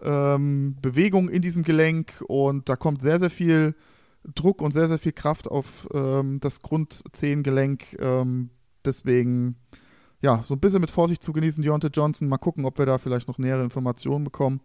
ähm, 0.00 0.78
Bewegung 0.80 1.28
in 1.28 1.42
diesem 1.42 1.62
Gelenk 1.62 2.24
und 2.26 2.70
da 2.70 2.76
kommt 2.76 3.02
sehr, 3.02 3.18
sehr 3.18 3.28
viel 3.28 3.74
Druck 4.34 4.62
und 4.62 4.72
sehr, 4.72 4.88
sehr 4.88 4.98
viel 4.98 5.12
Kraft 5.12 5.46
auf 5.46 5.88
ähm, 5.92 6.40
das 6.40 6.62
Grundzehengelenk. 6.62 7.98
Ähm, 8.00 8.48
deswegen, 8.82 9.56
ja, 10.22 10.42
so 10.46 10.54
ein 10.54 10.60
bisschen 10.60 10.80
mit 10.80 10.90
Vorsicht 10.90 11.22
zu 11.22 11.34
genießen, 11.34 11.62
Deontay 11.62 11.90
Johnson. 11.92 12.28
Mal 12.28 12.38
gucken, 12.38 12.64
ob 12.64 12.78
wir 12.78 12.86
da 12.86 12.96
vielleicht 12.96 13.28
noch 13.28 13.36
nähere 13.36 13.62
Informationen 13.62 14.24
bekommen 14.24 14.62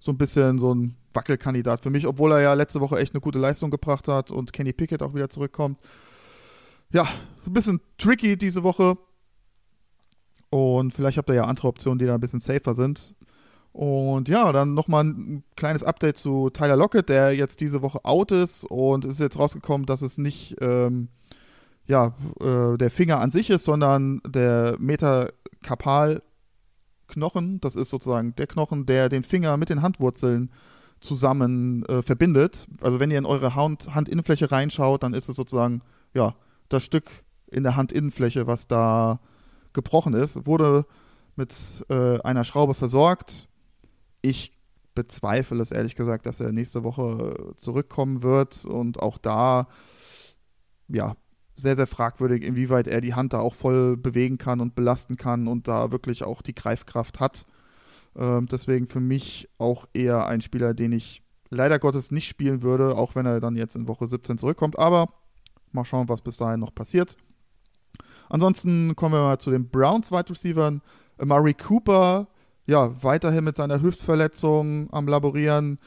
so 0.00 0.10
ein 0.10 0.18
bisschen 0.18 0.58
so 0.58 0.74
ein 0.74 0.96
Wackelkandidat 1.12 1.80
für 1.80 1.90
mich, 1.90 2.06
obwohl 2.06 2.32
er 2.32 2.40
ja 2.40 2.54
letzte 2.54 2.80
Woche 2.80 2.98
echt 2.98 3.14
eine 3.14 3.20
gute 3.20 3.38
Leistung 3.38 3.70
gebracht 3.70 4.08
hat 4.08 4.30
und 4.30 4.52
Kenny 4.52 4.72
Pickett 4.72 5.02
auch 5.02 5.14
wieder 5.14 5.28
zurückkommt. 5.28 5.78
Ja, 6.92 7.06
so 7.44 7.50
ein 7.50 7.52
bisschen 7.52 7.80
tricky 7.98 8.36
diese 8.36 8.62
Woche. 8.62 8.96
Und 10.50 10.92
vielleicht 10.92 11.16
habt 11.16 11.28
ihr 11.30 11.36
ja 11.36 11.44
andere 11.44 11.68
Optionen, 11.68 11.98
die 11.98 12.06
da 12.06 12.14
ein 12.14 12.20
bisschen 12.20 12.40
safer 12.40 12.74
sind. 12.74 13.14
Und 13.72 14.28
ja, 14.28 14.50
dann 14.50 14.74
nochmal 14.74 15.04
ein 15.04 15.44
kleines 15.56 15.84
Update 15.84 16.18
zu 16.18 16.50
Tyler 16.50 16.76
Lockett, 16.76 17.08
der 17.08 17.32
jetzt 17.32 17.60
diese 17.60 17.82
Woche 17.82 18.04
out 18.04 18.32
ist 18.32 18.64
und 18.64 19.04
es 19.04 19.12
ist 19.12 19.20
jetzt 19.20 19.38
rausgekommen, 19.38 19.86
dass 19.86 20.02
es 20.02 20.18
nicht 20.18 20.56
ähm, 20.60 21.08
ja, 21.86 22.14
äh, 22.40 22.76
der 22.76 22.90
Finger 22.90 23.20
an 23.20 23.30
sich 23.30 23.48
ist, 23.50 23.64
sondern 23.64 24.20
der 24.26 24.76
Metakarpalknochen. 27.16 27.60
Das 27.60 27.76
ist 27.76 27.90
sozusagen 27.90 28.34
der 28.36 28.46
Knochen, 28.46 28.86
der 28.86 29.08
den 29.08 29.22
Finger 29.22 29.56
mit 29.56 29.68
den 29.68 29.82
Handwurzeln 29.82 30.50
zusammen 31.00 31.84
äh, 31.86 32.02
verbindet. 32.02 32.66
Also 32.82 33.00
wenn 33.00 33.10
ihr 33.10 33.18
in 33.18 33.26
eure 33.26 33.54
Hand 33.54 33.94
Handinnenfläche 33.94 34.50
reinschaut, 34.50 35.02
dann 35.02 35.14
ist 35.14 35.28
es 35.28 35.36
sozusagen 35.36 35.82
ja 36.14 36.34
das 36.68 36.84
Stück 36.84 37.24
in 37.50 37.62
der 37.62 37.76
Handinnenfläche, 37.76 38.46
was 38.46 38.68
da 38.68 39.20
gebrochen 39.72 40.14
ist. 40.14 40.46
Wurde 40.46 40.84
mit 41.36 41.84
äh, 41.88 42.20
einer 42.20 42.44
Schraube 42.44 42.74
versorgt 42.74 43.48
ich 44.22 44.52
bezweifle 44.94 45.62
es 45.62 45.70
ehrlich 45.70 45.94
gesagt, 45.94 46.26
dass 46.26 46.40
er 46.40 46.52
nächste 46.52 46.84
Woche 46.84 47.54
zurückkommen 47.56 48.22
wird 48.22 48.66
und 48.66 49.00
auch 49.00 49.16
da, 49.16 49.66
ja, 50.88 51.14
sehr, 51.60 51.76
sehr 51.76 51.86
fragwürdig, 51.86 52.42
inwieweit 52.42 52.88
er 52.88 53.00
die 53.00 53.14
Hand 53.14 53.32
da 53.32 53.40
auch 53.40 53.54
voll 53.54 53.96
bewegen 53.96 54.38
kann 54.38 54.60
und 54.60 54.74
belasten 54.74 55.16
kann 55.16 55.48
und 55.48 55.68
da 55.68 55.90
wirklich 55.92 56.24
auch 56.24 56.42
die 56.42 56.54
Greifkraft 56.54 57.20
hat. 57.20 57.46
Ähm, 58.16 58.46
deswegen 58.50 58.86
für 58.86 59.00
mich 59.00 59.48
auch 59.58 59.86
eher 59.92 60.26
ein 60.26 60.40
Spieler, 60.40 60.74
den 60.74 60.92
ich 60.92 61.22
leider 61.48 61.78
Gottes 61.78 62.10
nicht 62.10 62.28
spielen 62.28 62.62
würde, 62.62 62.96
auch 62.96 63.14
wenn 63.14 63.26
er 63.26 63.40
dann 63.40 63.56
jetzt 63.56 63.76
in 63.76 63.88
Woche 63.88 64.06
17 64.06 64.38
zurückkommt. 64.38 64.78
Aber 64.78 65.06
mal 65.72 65.84
schauen, 65.84 66.08
was 66.08 66.20
bis 66.20 66.36
dahin 66.36 66.60
noch 66.60 66.74
passiert. 66.74 67.16
Ansonsten 68.28 68.94
kommen 68.96 69.14
wir 69.14 69.20
mal 69.20 69.38
zu 69.38 69.50
den 69.50 69.68
Browns 69.68 70.10
Wide 70.10 70.30
Receivers. 70.30 70.80
Murray 71.22 71.54
Cooper 71.54 72.28
ja, 72.70 73.02
weiterhin 73.02 73.42
mit 73.42 73.56
seiner 73.56 73.82
Hüftverletzung 73.82 74.88
am 74.92 75.08
Laborieren. 75.08 75.80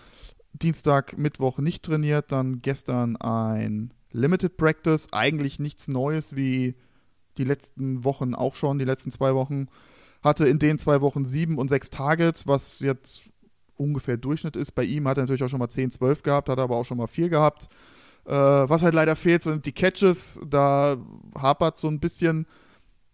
Dienstag, 0.52 1.18
Mittwoch 1.18 1.60
nicht 1.60 1.84
trainiert, 1.84 2.32
dann 2.34 2.62
gestern 2.62 3.16
ein 3.16 3.94
Limited 4.14 4.58
Practice. 4.58 5.08
Eigentlich 5.12 5.60
nichts 5.60 5.88
Neues 5.88 6.36
wie 6.36 6.76
die 7.38 7.44
letzten 7.44 8.04
Wochen 8.04 8.34
auch 8.34 8.56
schon, 8.56 8.80
die 8.80 8.86
letzten 8.86 9.12
zwei 9.12 9.36
Wochen. 9.36 9.68
Hatte 10.24 10.48
in 10.48 10.60
den 10.60 10.80
zwei 10.80 11.02
Wochen 11.02 11.26
sieben 11.26 11.58
und 11.58 11.68
sechs 11.68 11.90
Targets, 11.90 12.48
was 12.48 12.80
jetzt 12.80 13.24
ungefähr 13.76 14.18
Durchschnitt 14.18 14.56
ist. 14.56 14.72
Bei 14.72 14.84
ihm 14.84 15.08
hat 15.08 15.18
er 15.18 15.24
natürlich 15.24 15.44
auch 15.44 15.50
schon 15.50 15.60
mal 15.60 15.70
10, 15.70 15.92
12 15.92 16.24
gehabt, 16.24 16.50
hat 16.50 16.60
aber 16.60 16.78
auch 16.78 16.86
schon 16.86 16.98
mal 16.98 17.08
vier 17.08 17.30
gehabt. 17.30 17.68
Äh, 18.26 18.32
was 18.32 18.84
halt 18.84 18.94
leider 18.94 19.16
fehlt, 19.16 19.44
sind 19.44 19.66
die 19.66 19.74
Catches. 19.74 20.40
Da 20.48 20.96
hapert 21.38 21.78
so 21.78 21.90
ein 21.90 22.00
bisschen. 22.00 22.46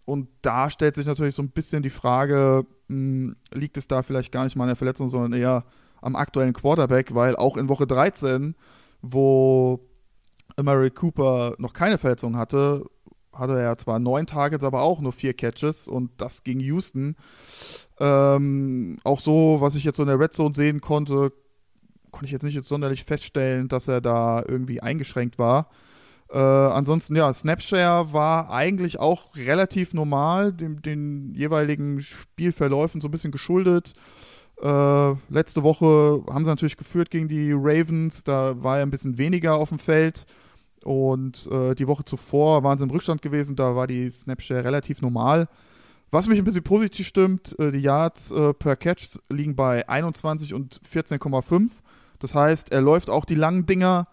Und 0.06 0.28
da 0.42 0.70
stellt 0.70 0.96
sich 0.96 1.06
natürlich 1.06 1.36
so 1.36 1.42
ein 1.42 1.52
bisschen 1.52 1.84
die 1.84 1.90
Frage, 1.90 2.66
mh, 2.88 2.96
hm, 2.96 3.36
liegt 3.54 3.78
es 3.78 3.88
da 3.88 4.04
vielleicht 4.04 4.32
gar 4.32 4.44
nicht 4.44 4.56
mal 4.56 4.66
an 4.66 4.70
der 4.70 4.76
Verletzung, 4.76 5.10
sondern 5.10 5.34
eher 5.34 5.66
am 6.02 6.16
aktuellen 6.16 6.54
Quarterback, 6.54 7.14
weil 7.14 7.36
auch 7.36 7.58
in 7.58 7.70
Woche 7.70 7.86
13, 7.86 8.56
wo 9.02 9.89
Murray 10.64 10.92
Cooper 10.92 11.56
noch 11.58 11.74
keine 11.74 11.98
Verletzung 11.98 12.38
hatte, 12.38 12.86
hatte 13.34 13.60
er 13.60 13.78
zwar 13.78 14.00
neun 14.00 14.26
Targets, 14.26 14.64
aber 14.64 14.82
auch 14.82 15.00
nur 15.00 15.14
vier 15.14 15.34
Catches 15.34 15.88
und 15.88 16.12
das 16.18 16.44
gegen 16.44 16.60
Houston. 16.60 17.16
Ähm, 18.00 19.00
auch 19.04 19.20
so, 19.20 19.58
was 19.60 19.76
ich 19.76 19.84
jetzt 19.84 19.98
so 19.98 20.04
in 20.04 20.10
der 20.10 20.20
Red 20.20 20.34
Zone 20.34 20.54
sehen 20.54 20.82
konnte, 20.82 21.32
konnte 22.12 22.26
ich 22.26 22.32
jetzt 22.32 22.44
nicht 22.44 22.56
jetzt 22.56 22.68
sonderlich 22.68 23.04
feststellen, 23.04 23.68
dass 23.68 23.88
er 23.88 24.02
da 24.02 24.44
irgendwie 24.48 24.82
eingeschränkt 24.82 25.38
war. 25.38 25.70
Äh, 26.32 26.38
ansonsten, 26.38 27.16
ja, 27.16 27.34
Snapshare 27.34 28.14
war 28.14 28.52
eigentlich 28.52 29.00
auch 29.00 29.36
relativ 29.36 29.94
normal, 29.94 30.54
dem, 30.54 30.82
den 30.82 31.34
jeweiligen 31.34 32.02
Spielverläufen 32.02 33.02
so 33.02 33.08
ein 33.08 33.12
bisschen 33.12 33.32
geschuldet. 33.32 33.94
Äh, 34.62 35.12
letzte 35.30 35.64
Woche 35.64 36.24
haben 36.30 36.44
sie 36.44 36.52
natürlich 36.52 36.78
geführt 36.78 37.10
gegen 37.10 37.28
die 37.30 37.52
Ravens, 37.54 38.24
da 38.24 38.62
war 38.62 38.78
er 38.78 38.84
ein 38.84 38.92
bisschen 38.92 39.18
weniger 39.18 39.56
auf 39.56 39.70
dem 39.70 39.80
Feld. 39.80 40.26
Und 40.84 41.48
äh, 41.52 41.76
die 41.76 41.88
Woche 41.88 42.06
zuvor 42.06 42.64
waren 42.64 42.78
sie 42.78 42.84
im 42.84 42.90
Rückstand 42.90 43.22
gewesen, 43.22 43.56
da 43.56 43.76
war 43.76 43.88
die 43.88 44.10
Snapshare 44.10 44.64
relativ 44.64 45.02
normal. 45.02 45.48
Was 46.12 46.28
mich 46.28 46.40
ein 46.40 46.46
bisschen 46.46 46.64
positiv 46.64 47.06
stimmt, 47.08 47.58
äh, 47.60 47.72
die 47.72 47.82
Yards 47.82 48.32
äh, 48.32 48.54
per 48.54 48.76
Catch 48.76 49.20
liegen 49.30 49.56
bei 49.56 49.88
21 49.88 50.54
und 50.54 50.82
14,5. 50.92 51.70
Das 52.20 52.34
heißt, 52.34 52.72
er 52.72 52.82
läuft 52.82 53.10
auch 53.10 53.26
die 53.26 53.36
langen 53.36 53.66
Dinger 53.66 54.06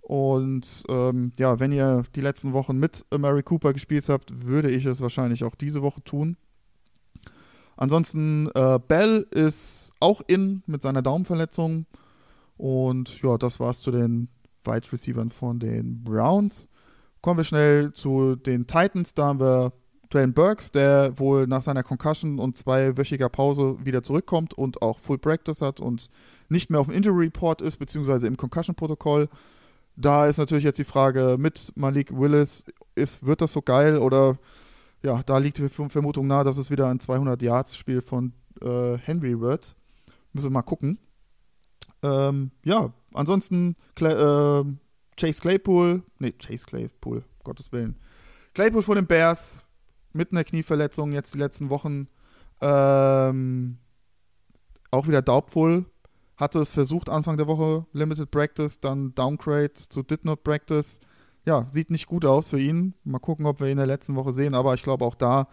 und 0.00 0.82
ähm, 0.88 1.32
ja, 1.38 1.60
wenn 1.60 1.70
ihr 1.72 2.02
die 2.16 2.20
letzten 2.20 2.52
Wochen 2.52 2.76
mit 2.76 3.04
Mary 3.16 3.42
Cooper 3.42 3.72
gespielt 3.72 4.08
habt, 4.08 4.46
würde 4.46 4.70
ich 4.70 4.84
es 4.84 5.00
wahrscheinlich 5.00 5.44
auch 5.44 5.54
diese 5.54 5.82
Woche 5.82 6.02
tun. 6.02 6.36
Ansonsten, 7.76 8.48
äh, 8.54 8.78
Bell 8.86 9.26
ist 9.30 9.92
auch 10.00 10.20
in 10.26 10.62
mit 10.66 10.82
seiner 10.82 11.02
Daumenverletzung. 11.02 11.86
Und 12.56 13.22
ja, 13.22 13.38
das 13.38 13.60
war's 13.60 13.80
zu 13.80 13.90
den 13.90 14.28
Wide 14.64 14.92
Receivern 14.92 15.30
von 15.30 15.58
den 15.58 16.02
Browns. 16.04 16.68
Kommen 17.20 17.38
wir 17.38 17.44
schnell 17.44 17.92
zu 17.92 18.36
den 18.36 18.66
Titans. 18.66 19.14
Da 19.14 19.26
haben 19.26 19.40
wir 19.40 19.72
Dwayne 20.12 20.32
Burks, 20.32 20.70
der 20.70 21.18
wohl 21.18 21.46
nach 21.46 21.62
seiner 21.62 21.82
Concussion 21.82 22.38
und 22.38 22.56
zweiwöchiger 22.56 23.28
Pause 23.28 23.76
wieder 23.82 24.02
zurückkommt 24.02 24.54
und 24.54 24.82
auch 24.82 24.98
Full 24.98 25.18
Practice 25.18 25.62
hat 25.62 25.80
und 25.80 26.10
nicht 26.48 26.70
mehr 26.70 26.80
auf 26.80 26.86
dem 26.86 26.96
Injury 26.96 27.26
Report 27.26 27.62
ist, 27.62 27.78
beziehungsweise 27.78 28.26
im 28.26 28.36
Concussion-Protokoll. 28.36 29.28
Da 29.96 30.26
ist 30.26 30.38
natürlich 30.38 30.64
jetzt 30.64 30.78
die 30.78 30.84
Frage 30.84 31.36
mit 31.38 31.72
Malik 31.76 32.16
Willis, 32.16 32.64
ist, 32.94 33.24
wird 33.24 33.40
das 33.40 33.52
so 33.52 33.62
geil 33.62 33.98
oder 33.98 34.38
ja, 35.02 35.22
da 35.22 35.38
liegt 35.38 35.58
die 35.58 35.68
Vermutung 35.68 36.26
nahe, 36.26 36.44
dass 36.44 36.56
es 36.56 36.70
wieder 36.70 36.88
ein 36.88 36.98
200-Yards-Spiel 36.98 38.02
von 38.02 38.32
äh, 38.60 38.96
Henry 38.98 39.40
wird. 39.40 39.76
Müssen 40.32 40.46
wir 40.46 40.52
mal 40.52 40.62
gucken. 40.62 40.98
Ähm, 42.02 42.50
ja, 42.64 42.92
ansonsten 43.14 43.76
Cla 43.94 44.60
äh, 44.60 44.64
Chase 45.16 45.40
Claypool, 45.40 46.02
nee, 46.18 46.32
Chase 46.32 46.66
Claypool, 46.66 47.24
Gottes 47.44 47.70
Willen. 47.72 47.96
Claypool 48.54 48.82
vor 48.82 48.94
den 48.94 49.06
Bears 49.06 49.64
mit 50.12 50.32
einer 50.32 50.44
Knieverletzung 50.44 51.12
jetzt 51.12 51.34
die 51.34 51.38
letzten 51.38 51.70
Wochen. 51.70 52.08
Ähm, 52.60 53.78
auch 54.90 55.06
wieder 55.06 55.22
daubvoll 55.22 55.86
hatte 56.36 56.58
es 56.58 56.70
versucht 56.70 57.08
Anfang 57.08 57.36
der 57.36 57.46
Woche, 57.46 57.86
Limited 57.92 58.30
Practice, 58.30 58.80
dann 58.80 59.14
Downgrade 59.14 59.74
zu 59.74 60.02
Did 60.02 60.24
Not 60.24 60.42
Practice. 60.42 61.00
Ja, 61.46 61.66
sieht 61.70 61.90
nicht 61.90 62.06
gut 62.06 62.24
aus 62.24 62.48
für 62.48 62.60
ihn. 62.60 62.94
Mal 63.04 63.18
gucken, 63.18 63.46
ob 63.46 63.60
wir 63.60 63.68
ihn 63.68 63.72
in 63.72 63.76
der 63.78 63.86
letzten 63.86 64.16
Woche 64.16 64.32
sehen, 64.32 64.54
aber 64.54 64.74
ich 64.74 64.82
glaube 64.82 65.04
auch 65.04 65.14
da, 65.14 65.48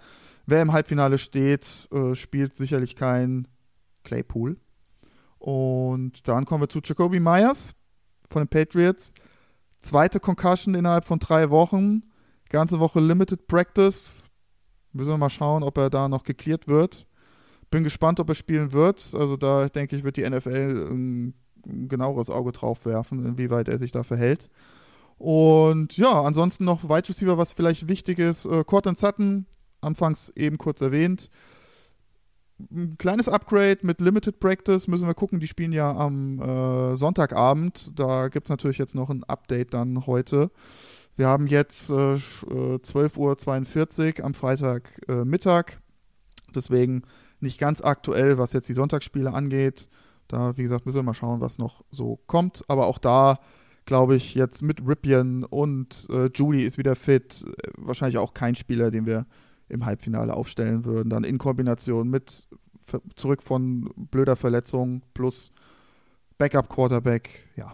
wer 0.46 0.62
im 0.62 0.74
Halbfinale 0.74 1.18
steht, 1.18 1.88
äh, 1.92 2.16
spielt 2.16 2.56
sicherlich 2.56 2.96
kein 2.96 3.48
Claypool. 4.04 4.58
Und 5.40 6.28
dann 6.28 6.46
kommen 6.46 6.64
wir 6.64 6.70
zu 6.70 6.82
Jacoby 6.84 7.20
Myers 7.20 7.74
von 8.30 8.44
den 8.44 8.48
Patriots. 8.48 9.14
Zweite 9.80 10.20
Concussion 10.20 10.76
innerhalb 10.76 11.06
von 11.06 11.20
drei 11.20 11.50
Wochen. 11.50 12.04
Ganze 12.50 12.80
Woche 12.80 13.00
Limited 13.00 13.48
Practice. 13.48 14.30
Müssen 14.92 15.10
wir 15.10 15.18
mal 15.18 15.30
schauen, 15.30 15.64
ob 15.64 15.78
er 15.78 15.90
da 15.90 16.10
noch 16.10 16.24
geklärt 16.24 16.68
wird. 16.68 17.08
Bin 17.72 17.84
gespannt, 17.84 18.20
ob 18.20 18.30
er 18.30 18.36
spielen 18.36 18.74
wird. 18.74 19.12
Also 19.14 19.38
da 19.38 19.70
denke 19.70 19.96
ich, 19.96 20.04
wird 20.04 20.18
die 20.18 20.30
NFL 20.30 20.90
ein, 20.92 21.34
genaueres 21.88 22.30
Auge 22.30 22.52
drauf 22.52 22.86
werfen, 22.86 23.26
inwieweit 23.26 23.68
er 23.68 23.78
sich 23.78 23.92
da 23.92 24.04
verhält. 24.04 24.50
Und 25.18 25.98
ja, 25.98 26.22
ansonsten 26.22 26.64
noch 26.64 26.86
Wide 26.86 27.10
Receiver, 27.10 27.38
was 27.38 27.54
vielleicht 27.54 27.88
wichtig 27.88 28.20
ist. 28.20 28.46
Äh, 28.46 28.64
Cortland 28.64 28.98
Sutton, 28.98 29.46
anfangs 29.82 30.30
eben 30.36 30.58
kurz 30.58 30.82
erwähnt. 30.82 31.30
Ein 32.72 32.98
kleines 32.98 33.30
Upgrade 33.30 33.80
mit 33.84 34.02
Limited 34.02 34.40
Practice 34.40 34.88
müssen 34.88 35.08
wir 35.08 35.14
gucken. 35.14 35.40
Die 35.40 35.48
spielen 35.48 35.72
ja 35.72 35.96
am 35.96 36.40
äh, 36.40 36.96
Sonntagabend. 36.96 37.98
Da 37.98 38.28
gibt 38.28 38.48
es 38.48 38.50
natürlich 38.50 38.78
jetzt 38.78 38.96
noch 38.96 39.10
ein 39.10 39.24
Update 39.24 39.74
dann 39.74 40.06
heute. 40.06 40.52
Wir 41.16 41.28
haben 41.28 41.48
jetzt 41.48 41.90
äh, 41.90 41.94
12.42 41.94 44.20
Uhr 44.20 44.26
am 44.26 44.34
Freitagmittag. 44.34 45.72
Äh, 45.72 45.76
Deswegen 46.56 47.04
nicht 47.40 47.60
ganz 47.60 47.82
aktuell, 47.82 48.38
was 48.38 48.54
jetzt 48.54 48.70
die 48.70 48.74
Sonntagsspiele 48.74 49.34
angeht. 49.34 49.88
Da, 50.28 50.58
wie 50.58 50.64
gesagt, 50.64 50.86
müssen 50.86 50.98
wir 50.98 51.04
mal 51.04 51.14
schauen, 51.14 51.42
was 51.42 51.60
noch 51.60 51.84
so 51.92 52.20
kommt. 52.28 52.64
Aber 52.68 52.88
auch 52.88 52.98
da, 52.98 53.40
glaube 53.86 54.16
ich, 54.16 54.36
jetzt 54.36 54.62
mit 54.62 54.88
Ripien 54.88 55.44
und 55.44 56.08
äh, 56.10 56.30
Judy 56.34 56.64
ist 56.64 56.78
wieder 56.78 56.96
fit. 56.96 57.46
Äh, 57.46 57.72
wahrscheinlich 57.78 58.18
auch 58.18 58.34
kein 58.34 58.56
Spieler, 58.56 58.92
den 58.92 59.06
wir 59.06 59.26
im 59.70 59.86
Halbfinale 59.86 60.34
aufstellen 60.34 60.86
würden. 60.86 61.10
Dann 61.10 61.24
in 61.24 61.38
Kombination 61.38 62.10
mit 62.10 62.48
zurück 63.16 63.44
von 63.44 63.92
blöder 63.96 64.36
Verletzung 64.36 65.04
plus 65.14 65.52
Backup-Quarterback, 66.38 67.48
ja, 67.56 67.74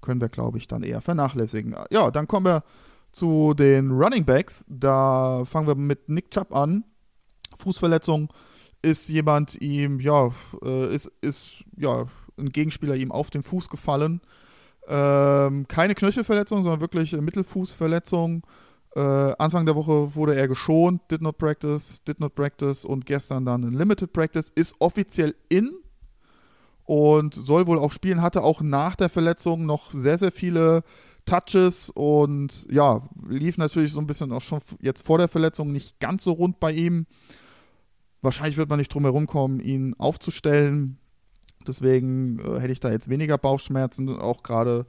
können 0.00 0.20
wir, 0.20 0.28
glaube 0.28 0.58
ich, 0.58 0.68
dann 0.68 0.82
eher 0.82 1.00
vernachlässigen. 1.00 1.74
Ja, 1.90 2.10
dann 2.10 2.28
kommen 2.28 2.46
wir 2.46 2.64
zu 3.12 3.54
den 3.54 3.92
Running 3.92 4.24
Backs. 4.24 4.64
Da 4.68 5.44
fangen 5.46 5.66
wir 5.66 5.76
mit 5.76 6.08
Nick 6.08 6.30
Chubb 6.30 6.54
an. 6.54 6.84
Fußverletzung 7.56 8.32
ist 8.82 9.08
jemand 9.08 9.60
ihm, 9.62 10.00
ja, 10.00 10.30
äh, 10.62 10.94
ist, 10.94 11.10
ist, 11.22 11.64
ja, 11.76 12.06
ein 12.36 12.50
Gegenspieler 12.50 12.96
ihm 12.96 13.12
auf 13.12 13.30
den 13.30 13.42
Fuß 13.42 13.68
gefallen. 13.68 14.20
Ähm, 14.88 15.66
keine 15.68 15.94
Knöchelverletzung, 15.94 16.62
sondern 16.62 16.80
wirklich 16.80 17.12
Mittelfußverletzung. 17.12 18.44
Äh, 18.94 19.00
Anfang 19.00 19.66
der 19.66 19.74
Woche 19.74 20.14
wurde 20.14 20.36
er 20.36 20.46
geschont, 20.46 21.00
did 21.10 21.20
not 21.20 21.38
practice, 21.38 22.02
did 22.04 22.20
not 22.20 22.34
practice 22.34 22.84
und 22.84 23.06
gestern 23.06 23.44
dann 23.44 23.64
ein 23.64 23.72
Limited 23.72 24.12
Practice, 24.12 24.50
ist 24.54 24.76
offiziell 24.78 25.34
in 25.48 25.72
und 26.84 27.34
soll 27.34 27.66
wohl 27.66 27.78
auch 27.78 27.90
spielen, 27.90 28.22
hatte 28.22 28.42
auch 28.44 28.60
nach 28.60 28.94
der 28.94 29.08
Verletzung 29.08 29.66
noch 29.66 29.92
sehr, 29.92 30.18
sehr 30.18 30.30
viele 30.30 30.84
Touches 31.26 31.90
und 31.90 32.66
ja, 32.70 33.08
lief 33.28 33.58
natürlich 33.58 33.92
so 33.92 34.00
ein 34.00 34.06
bisschen 34.06 34.30
auch 34.30 34.42
schon 34.42 34.60
jetzt 34.80 35.04
vor 35.04 35.18
der 35.18 35.28
Verletzung 35.28 35.72
nicht 35.72 35.98
ganz 35.98 36.22
so 36.22 36.32
rund 36.32 36.60
bei 36.60 36.70
ihm. 36.70 37.06
Wahrscheinlich 38.20 38.56
wird 38.56 38.68
man 38.68 38.78
nicht 38.78 38.92
drum 38.92 39.04
herum 39.04 39.26
kommen, 39.26 39.58
ihn 39.60 39.94
aufzustellen. 39.98 40.98
Deswegen 41.66 42.38
äh, 42.38 42.60
hätte 42.60 42.72
ich 42.72 42.80
da 42.80 42.90
jetzt 42.92 43.08
weniger 43.08 43.38
Bauchschmerzen, 43.38 44.08
auch 44.18 44.42
gerade 44.42 44.86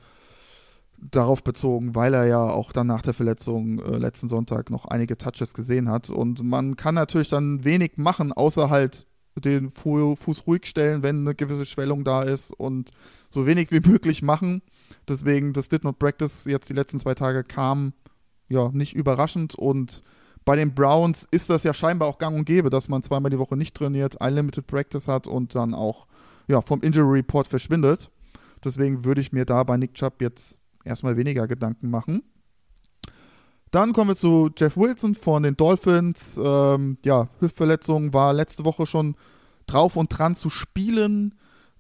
darauf 1.12 1.44
bezogen, 1.44 1.96
weil 1.96 2.14
er 2.14 2.26
ja 2.26 2.42
auch 2.42 2.72
dann 2.72 2.88
nach 2.88 3.02
der 3.02 3.14
Verletzung 3.14 3.80
äh, 3.80 3.98
letzten 3.98 4.28
Sonntag 4.28 4.70
noch 4.70 4.86
einige 4.86 5.18
Touches 5.18 5.54
gesehen 5.54 5.90
hat. 5.90 6.10
Und 6.10 6.44
man 6.44 6.76
kann 6.76 6.96
natürlich 6.96 7.30
dann 7.30 7.64
wenig 7.64 7.94
machen, 7.98 8.32
außer 8.32 8.70
halt 8.70 9.06
den 9.36 9.70
Fu 9.70 10.16
Fuß 10.16 10.48
ruhig 10.48 10.66
stellen, 10.66 11.04
wenn 11.04 11.20
eine 11.20 11.36
gewisse 11.36 11.66
Schwellung 11.66 12.04
da 12.04 12.24
ist 12.24 12.52
und 12.52 12.92
so 13.30 13.46
wenig 13.46 13.72
wie 13.72 13.80
möglich 13.90 14.22
machen. 14.22 14.62
Deswegen, 15.08 15.54
das 15.54 15.70
Did 15.70 15.84
Not 15.84 16.00
Practice 16.00 16.46
jetzt 16.46 16.70
die 16.70 16.74
letzten 16.74 17.00
zwei 17.00 17.16
Tage 17.16 17.44
kam, 17.44 17.94
ja, 18.48 18.70
nicht 18.70 18.96
überraschend. 18.96 19.56
Und 19.56 20.04
bei 20.46 20.56
den 20.56 20.74
Browns 20.74 21.28
ist 21.32 21.50
das 21.50 21.64
ja 21.64 21.74
scheinbar 21.74 22.08
auch 22.08 22.18
gang 22.18 22.38
und 22.38 22.46
gäbe, 22.46 22.70
dass 22.70 22.88
man 22.88 23.04
zweimal 23.04 23.32
die 23.32 23.40
Woche 23.40 23.58
nicht 23.58 23.76
trainiert, 23.76 24.22
ein 24.22 24.36
Limited 24.36 24.68
Practice 24.68 25.08
hat 25.08 25.28
und 25.28 25.56
dann 25.56 25.74
auch 25.74 26.08
ja, 26.48 26.62
vom 26.62 26.82
Injury 26.82 27.20
Report 27.20 27.48
verschwindet. 27.48 28.12
Deswegen 28.64 29.04
würde 29.04 29.22
ich 29.22 29.32
mir 29.32 29.46
da 29.46 29.64
bei 29.64 29.78
Nick 29.78 29.96
Chubb 29.96 30.22
jetzt 30.22 30.60
erstmal 30.86 31.18
weniger 31.18 31.48
Gedanken 31.48 31.90
machen. 31.90 32.24
Dann 33.72 33.92
kommen 33.92 34.12
wir 34.12 34.16
zu 34.16 34.50
Jeff 34.56 34.78
Wilson 34.78 35.16
von 35.16 35.44
den 35.44 35.58
Dolphins. 35.58 36.40
Ähm, 36.42 36.98
ja, 37.04 37.28
Hüftverletzung 37.40 38.14
war 38.14 38.34
letzte 38.34 38.64
Woche 38.64 38.88
schon 38.88 39.16
drauf 39.68 39.98
und 39.98 40.08
dran 40.18 40.36
zu 40.36 40.50
spielen. 40.50 41.36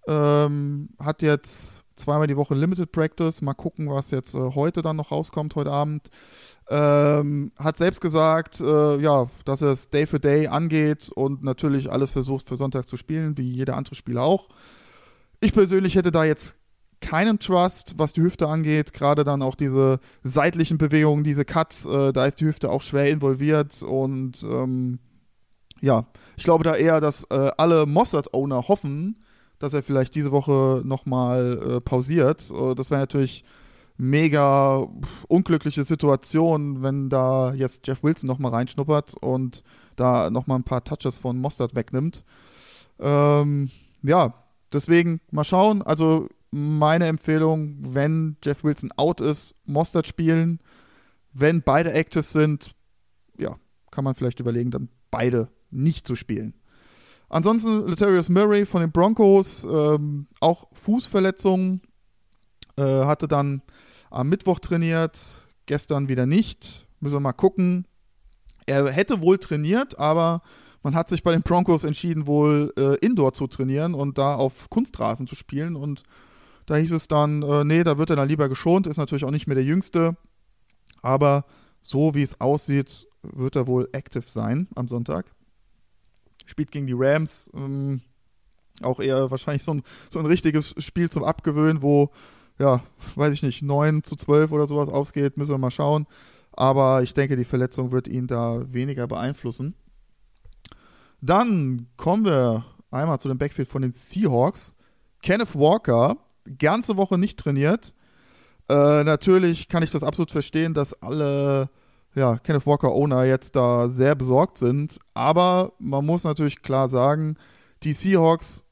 Ähm, 0.07 0.89
hat 0.99 1.21
jetzt 1.21 1.83
zweimal 1.95 2.27
die 2.27 2.35
Woche 2.35 2.53
Limited 2.53 2.91
Practice. 2.91 3.41
Mal 3.41 3.53
gucken, 3.53 3.89
was 3.89 4.11
jetzt 4.11 4.35
äh, 4.35 4.39
heute 4.39 4.81
dann 4.81 4.97
noch 4.97 5.11
rauskommt, 5.11 5.55
heute 5.55 5.71
Abend. 5.71 6.09
Ähm, 6.69 7.51
hat 7.57 7.77
selbst 7.77 8.01
gesagt, 8.01 8.59
äh, 8.59 8.99
ja, 8.99 9.27
dass 9.45 9.61
er 9.61 9.69
es 9.69 9.89
Day 9.89 10.07
für 10.07 10.19
Day 10.19 10.47
angeht 10.47 11.11
und 11.15 11.43
natürlich 11.43 11.91
alles 11.91 12.11
versucht 12.11 12.45
für 12.45 12.57
Sonntag 12.57 12.87
zu 12.87 12.97
spielen, 12.97 13.37
wie 13.37 13.49
jeder 13.49 13.77
andere 13.77 13.95
Spieler 13.95 14.23
auch. 14.23 14.49
Ich 15.39 15.53
persönlich 15.53 15.95
hätte 15.95 16.11
da 16.11 16.23
jetzt 16.23 16.55
keinen 17.01 17.39
Trust, 17.39 17.95
was 17.97 18.13
die 18.13 18.21
Hüfte 18.21 18.47
angeht. 18.47 18.93
Gerade 18.93 19.23
dann 19.23 19.41
auch 19.41 19.55
diese 19.55 19.99
seitlichen 20.23 20.77
Bewegungen, 20.77 21.23
diese 21.23 21.45
Cuts, 21.45 21.85
äh, 21.85 22.13
da 22.13 22.25
ist 22.25 22.39
die 22.41 22.45
Hüfte 22.45 22.69
auch 22.69 22.81
schwer 22.81 23.09
involviert 23.09 23.83
und 23.83 24.43
ähm, 24.43 24.99
ja, 25.81 26.05
ich 26.37 26.43
glaube 26.43 26.63
da 26.63 26.75
eher, 26.75 27.01
dass 27.01 27.25
äh, 27.25 27.51
alle 27.57 27.85
Mossad-Owner 27.85 28.67
hoffen, 28.67 29.23
dass 29.59 29.73
er 29.73 29.83
vielleicht 29.83 30.15
diese 30.15 30.31
Woche 30.31 30.81
nochmal 30.83 31.77
äh, 31.77 31.81
pausiert. 31.81 32.49
Äh, 32.51 32.75
das 32.75 32.89
wäre 32.89 33.01
natürlich 33.01 33.43
mega 33.97 34.87
unglückliche 35.27 35.83
Situation, 35.83 36.81
wenn 36.81 37.09
da 37.09 37.53
jetzt 37.53 37.87
Jeff 37.87 38.03
Wilson 38.03 38.27
nochmal 38.27 38.51
reinschnuppert 38.51 39.15
und 39.21 39.63
da 39.95 40.29
nochmal 40.29 40.59
ein 40.59 40.63
paar 40.63 40.83
Touches 40.83 41.17
von 41.19 41.37
Mostert 41.37 41.75
wegnimmt. 41.75 42.25
Ähm, 42.99 43.69
ja, 44.03 44.33
deswegen 44.73 45.21
mal 45.31 45.43
schauen. 45.43 45.81
Also 45.81 46.27
meine 46.51 47.07
Empfehlung, 47.07 47.77
wenn 47.81 48.37
Jeff 48.43 48.63
Wilson 48.63 48.91
out 48.97 49.21
ist, 49.21 49.55
Mostert 49.65 50.07
spielen. 50.07 50.59
Wenn 51.33 51.61
beide 51.61 51.91
active 51.91 52.23
sind, 52.23 52.73
ja, 53.37 53.55
kann 53.91 54.03
man 54.03 54.15
vielleicht 54.15 54.39
überlegen, 54.39 54.71
dann 54.71 54.89
beide 55.11 55.49
nicht 55.69 56.07
zu 56.07 56.15
spielen. 56.15 56.53
Ansonsten 57.29 57.87
Letarius 57.87 58.29
Murray 58.29 58.65
von 58.65 58.81
den 58.81 58.91
Broncos, 58.91 59.65
ähm, 59.65 60.27
auch 60.39 60.67
Fußverletzungen, 60.73 61.81
äh, 62.77 62.83
hatte 62.83 63.27
dann 63.27 63.61
am 64.09 64.29
Mittwoch 64.29 64.59
trainiert, 64.59 65.43
gestern 65.65 66.07
wieder 66.07 66.25
nicht. 66.25 66.87
Müssen 66.99 67.15
wir 67.15 67.19
mal 67.19 67.33
gucken. 67.33 67.87
Er 68.65 68.91
hätte 68.91 69.21
wohl 69.21 69.37
trainiert, 69.37 69.99
aber 69.99 70.41
man 70.83 70.95
hat 70.95 71.09
sich 71.09 71.23
bei 71.23 71.31
den 71.31 71.41
Broncos 71.41 71.83
entschieden, 71.83 72.27
wohl 72.27 72.71
äh, 72.77 72.95
Indoor 73.05 73.33
zu 73.33 73.47
trainieren 73.47 73.93
und 73.93 74.17
da 74.17 74.35
auf 74.35 74.69
Kunstrasen 74.69 75.27
zu 75.27 75.35
spielen. 75.35 75.75
Und 75.75 76.03
da 76.65 76.75
hieß 76.75 76.91
es 76.91 77.07
dann, 77.07 77.41
äh, 77.43 77.63
nee, 77.63 77.83
da 77.83 77.97
wird 77.97 78.09
er 78.09 78.15
dann 78.15 78.29
lieber 78.29 78.49
geschont, 78.49 78.87
ist 78.87 78.97
natürlich 78.97 79.25
auch 79.25 79.31
nicht 79.31 79.47
mehr 79.47 79.55
der 79.55 79.63
Jüngste. 79.63 80.17
Aber 81.01 81.45
so 81.81 82.15
wie 82.15 82.23
es 82.23 82.41
aussieht, 82.41 83.07
wird 83.21 83.55
er 83.55 83.67
wohl 83.67 83.89
active 83.91 84.25
sein 84.27 84.67
am 84.75 84.87
Sonntag 84.87 85.35
spielt 86.45 86.71
gegen 86.71 86.87
die 86.87 86.95
Rams. 86.95 87.49
Ähm, 87.53 88.01
auch 88.81 88.99
eher 88.99 89.31
wahrscheinlich 89.31 89.63
so 89.63 89.73
ein, 89.73 89.83
so 90.09 90.19
ein 90.19 90.25
richtiges 90.25 90.75
Spiel 90.77 91.09
zum 91.09 91.23
Abgewöhnen, 91.23 91.81
wo, 91.81 92.11
ja, 92.59 92.83
weiß 93.15 93.33
ich 93.33 93.43
nicht, 93.43 93.61
9 93.61 94.03
zu 94.03 94.15
12 94.15 94.51
oder 94.51 94.67
sowas 94.67 94.89
ausgeht, 94.89 95.37
müssen 95.37 95.51
wir 95.51 95.57
mal 95.57 95.71
schauen. 95.71 96.07
Aber 96.51 97.03
ich 97.03 97.13
denke, 97.13 97.35
die 97.35 97.45
Verletzung 97.45 97.91
wird 97.91 98.07
ihn 98.07 98.27
da 98.27 98.61
weniger 98.71 99.07
beeinflussen. 99.07 99.75
Dann 101.21 101.87
kommen 101.97 102.25
wir 102.25 102.65
einmal 102.91 103.19
zu 103.19 103.27
dem 103.27 103.37
Backfield 103.37 103.67
von 103.67 103.81
den 103.81 103.91
Seahawks. 103.91 104.75
Kenneth 105.21 105.55
Walker, 105.55 106.17
ganze 106.57 106.97
Woche 106.97 107.17
nicht 107.17 107.39
trainiert. 107.39 107.93
Äh, 108.69 109.03
natürlich 109.03 109.67
kann 109.67 109.83
ich 109.83 109.91
das 109.91 110.03
absolut 110.03 110.31
verstehen, 110.31 110.73
dass 110.73 111.01
alle 111.01 111.69
ja, 112.15 112.37
Kenneth 112.37 112.65
Walker 112.65 112.91
Owner 112.91 113.25
jetzt 113.25 113.55
da 113.55 113.89
sehr 113.89 114.15
besorgt 114.15 114.57
sind. 114.57 114.99
Aber 115.13 115.73
man 115.79 116.05
muss 116.05 116.23
natürlich 116.23 116.61
klar 116.61 116.89
sagen, 116.89 117.35
die 117.83 117.93
Seahawks, 117.93 118.63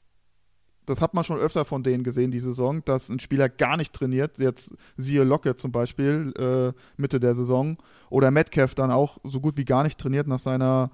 das 0.86 1.01
hat 1.01 1.13
man 1.13 1.23
schon 1.23 1.38
öfter 1.38 1.65
von 1.65 1.83
denen 1.83 2.03
gesehen, 2.03 2.31
die 2.31 2.39
Saison, 2.39 2.83
dass 2.86 3.09
ein 3.09 3.19
Spieler 3.19 3.49
gar 3.49 3.77
nicht 3.77 3.93
trainiert. 3.93 4.38
Jetzt 4.38 4.73
siehe 4.97 5.23
Locke 5.23 5.55
zum 5.55 5.71
Beispiel 5.71 6.33
äh, 6.38 6.73
Mitte 6.97 7.19
der 7.19 7.36
Saison. 7.36 7.77
Oder 8.09 8.31
Metcalf 8.31 8.75
dann 8.75 8.91
auch 8.91 9.17
so 9.23 9.39
gut 9.39 9.57
wie 9.57 9.65
gar 9.65 9.83
nicht 9.83 9.97
trainiert 9.97 10.27
nach 10.27 10.39
seiner 10.39 10.89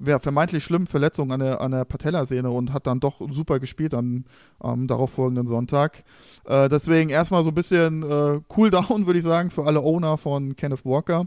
vermeintlich 0.00 0.64
schlimmen 0.64 0.86
Verletzung 0.86 1.32
an 1.32 1.40
der, 1.40 1.60
an 1.60 1.72
der 1.72 1.84
Patellasehne 1.84 2.50
und 2.50 2.72
hat 2.72 2.86
dann 2.86 3.00
doch 3.00 3.20
super 3.30 3.60
gespielt 3.60 3.94
am, 3.94 4.24
am 4.58 4.86
darauffolgenden 4.86 5.46
Sonntag. 5.46 6.04
Äh, 6.44 6.68
deswegen 6.68 7.10
erstmal 7.10 7.42
so 7.44 7.50
ein 7.50 7.54
bisschen 7.54 8.02
äh, 8.02 8.40
Cool 8.56 8.70
Down, 8.70 9.06
würde 9.06 9.18
ich 9.18 9.24
sagen, 9.24 9.50
für 9.50 9.64
alle 9.66 9.80
Owner 9.80 10.18
von 10.18 10.56
Kenneth 10.56 10.84
Walker. 10.84 11.26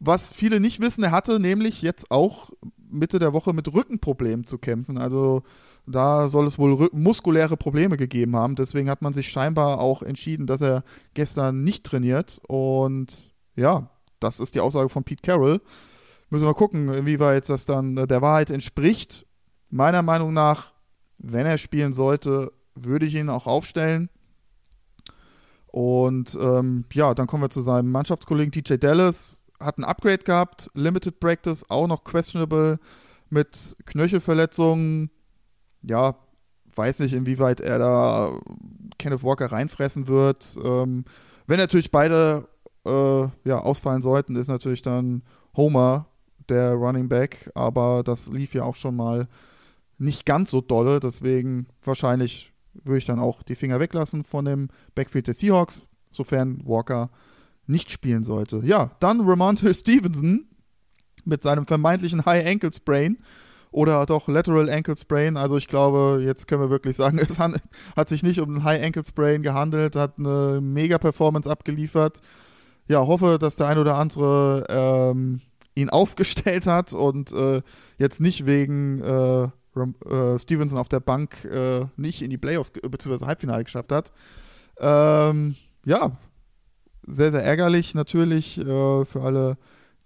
Was 0.00 0.32
viele 0.32 0.60
nicht 0.60 0.80
wissen, 0.80 1.02
er 1.02 1.10
hatte 1.10 1.40
nämlich 1.40 1.82
jetzt 1.82 2.10
auch 2.10 2.50
Mitte 2.90 3.18
der 3.18 3.32
Woche 3.32 3.52
mit 3.52 3.72
Rückenproblemen 3.72 4.46
zu 4.46 4.58
kämpfen. 4.58 4.98
Also 4.98 5.42
da 5.86 6.28
soll 6.28 6.46
es 6.46 6.58
wohl 6.58 6.88
muskuläre 6.92 7.56
Probleme 7.56 7.96
gegeben 7.96 8.36
haben. 8.36 8.54
Deswegen 8.54 8.90
hat 8.90 9.02
man 9.02 9.12
sich 9.12 9.28
scheinbar 9.28 9.80
auch 9.80 10.02
entschieden, 10.02 10.46
dass 10.46 10.60
er 10.60 10.84
gestern 11.14 11.64
nicht 11.64 11.84
trainiert. 11.84 12.40
Und 12.46 13.34
ja, 13.56 13.90
das 14.20 14.40
ist 14.40 14.54
die 14.54 14.60
Aussage 14.60 14.88
von 14.88 15.04
Pete 15.04 15.22
Carroll. 15.22 15.60
Müssen 16.30 16.42
wir 16.42 16.48
mal 16.48 16.54
gucken, 16.54 16.92
inwieweit 16.92 17.48
das 17.48 17.64
dann 17.64 17.96
der 17.96 18.22
Wahrheit 18.22 18.50
entspricht. 18.50 19.26
Meiner 19.70 20.02
Meinung 20.02 20.32
nach, 20.32 20.72
wenn 21.18 21.46
er 21.46 21.58
spielen 21.58 21.92
sollte, 21.92 22.52
würde 22.74 23.06
ich 23.06 23.14
ihn 23.14 23.30
auch 23.30 23.46
aufstellen. 23.46 24.10
Und 25.68 26.36
ähm, 26.40 26.84
ja, 26.92 27.14
dann 27.14 27.26
kommen 27.26 27.42
wir 27.42 27.50
zu 27.50 27.62
seinem 27.62 27.90
Mannschaftskollegen 27.90 28.52
TJ 28.52 28.76
Dallas 28.76 29.42
hat 29.60 29.78
ein 29.78 29.84
Upgrade 29.84 30.18
gehabt, 30.18 30.70
Limited 30.74 31.20
Practice, 31.20 31.64
auch 31.68 31.88
noch 31.88 32.04
questionable 32.04 32.78
mit 33.28 33.76
Knöchelverletzungen. 33.86 35.10
Ja, 35.82 36.16
weiß 36.74 37.00
nicht, 37.00 37.12
inwieweit 37.12 37.60
er 37.60 37.78
da 37.78 38.38
Kenneth 38.98 39.22
Walker 39.22 39.50
reinfressen 39.50 40.06
wird. 40.06 40.58
Ähm, 40.62 41.04
wenn 41.46 41.58
natürlich 41.58 41.90
beide 41.90 42.48
äh, 42.86 43.28
ja, 43.44 43.58
ausfallen 43.58 44.02
sollten, 44.02 44.36
ist 44.36 44.48
natürlich 44.48 44.82
dann 44.82 45.22
Homer 45.56 46.06
der 46.48 46.74
Running 46.74 47.08
Back, 47.08 47.50
aber 47.54 48.02
das 48.04 48.28
lief 48.28 48.54
ja 48.54 48.64
auch 48.64 48.76
schon 48.76 48.96
mal 48.96 49.28
nicht 49.98 50.26
ganz 50.26 50.50
so 50.50 50.60
dolle, 50.60 51.00
deswegen 51.00 51.66
wahrscheinlich 51.84 52.52
würde 52.84 52.98
ich 52.98 53.06
dann 53.06 53.18
auch 53.18 53.42
die 53.42 53.56
Finger 53.56 53.80
weglassen 53.80 54.24
von 54.24 54.44
dem 54.44 54.68
Backfield 54.94 55.26
der 55.26 55.34
Seahawks, 55.34 55.88
sofern 56.10 56.60
Walker 56.64 57.10
nicht 57.66 57.90
spielen 57.90 58.24
sollte. 58.24 58.62
Ja, 58.64 58.92
dann 59.00 59.20
Ramonte 59.20 59.72
Stevenson 59.74 60.46
mit 61.24 61.42
seinem 61.42 61.66
vermeintlichen 61.66 62.24
High 62.24 62.46
Ankle 62.46 62.72
Sprain 62.72 63.18
oder 63.70 64.06
doch 64.06 64.28
Lateral 64.28 64.70
Ankle 64.70 64.96
Sprain. 64.96 65.36
Also 65.36 65.56
ich 65.56 65.68
glaube, 65.68 66.22
jetzt 66.24 66.48
können 66.48 66.62
wir 66.62 66.70
wirklich 66.70 66.96
sagen, 66.96 67.18
es 67.22 67.38
hat 67.38 68.08
sich 68.08 68.22
nicht 68.22 68.40
um 68.40 68.48
einen 68.48 68.64
High 68.64 68.84
Ankle 68.84 69.04
Sprain 69.04 69.42
gehandelt, 69.42 69.96
hat 69.96 70.18
eine 70.18 70.60
mega 70.62 70.98
Performance 70.98 71.50
abgeliefert. 71.50 72.20
Ja, 72.88 73.06
hoffe, 73.06 73.38
dass 73.38 73.56
der 73.56 73.68
ein 73.68 73.78
oder 73.78 73.96
andere 73.96 74.64
ähm, 74.70 75.42
ihn 75.80 75.90
aufgestellt 75.90 76.66
hat 76.66 76.92
und 76.92 77.32
äh, 77.32 77.62
jetzt 77.98 78.20
nicht 78.20 78.46
wegen 78.46 79.00
äh, 79.00 79.44
äh, 79.44 80.38
Stevenson 80.38 80.78
auf 80.78 80.88
der 80.88 81.00
Bank 81.00 81.44
äh, 81.44 81.86
nicht 81.96 82.22
in 82.22 82.30
die 82.30 82.38
Playoffs 82.38 82.70
bzw. 82.70 83.26
Halbfinale 83.26 83.64
geschafft 83.64 83.92
hat. 83.92 84.12
Ähm, 84.80 85.56
ja, 85.84 86.12
sehr, 87.06 87.30
sehr 87.30 87.44
ärgerlich 87.44 87.94
natürlich 87.94 88.58
äh, 88.58 89.04
für 89.04 89.22
alle 89.22 89.56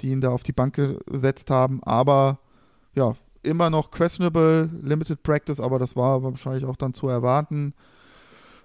die 0.02 0.08
ihn 0.10 0.20
da 0.20 0.30
auf 0.30 0.42
die 0.42 0.52
Bank 0.52 0.74
gesetzt 1.06 1.50
haben. 1.50 1.82
Aber 1.84 2.38
ja, 2.94 3.14
immer 3.42 3.70
noch 3.70 3.90
questionable, 3.90 4.68
limited 4.82 5.22
practice, 5.22 5.60
aber 5.60 5.78
das 5.78 5.96
war 5.96 6.22
wahrscheinlich 6.22 6.64
auch 6.64 6.76
dann 6.76 6.94
zu 6.94 7.08
erwarten. 7.08 7.74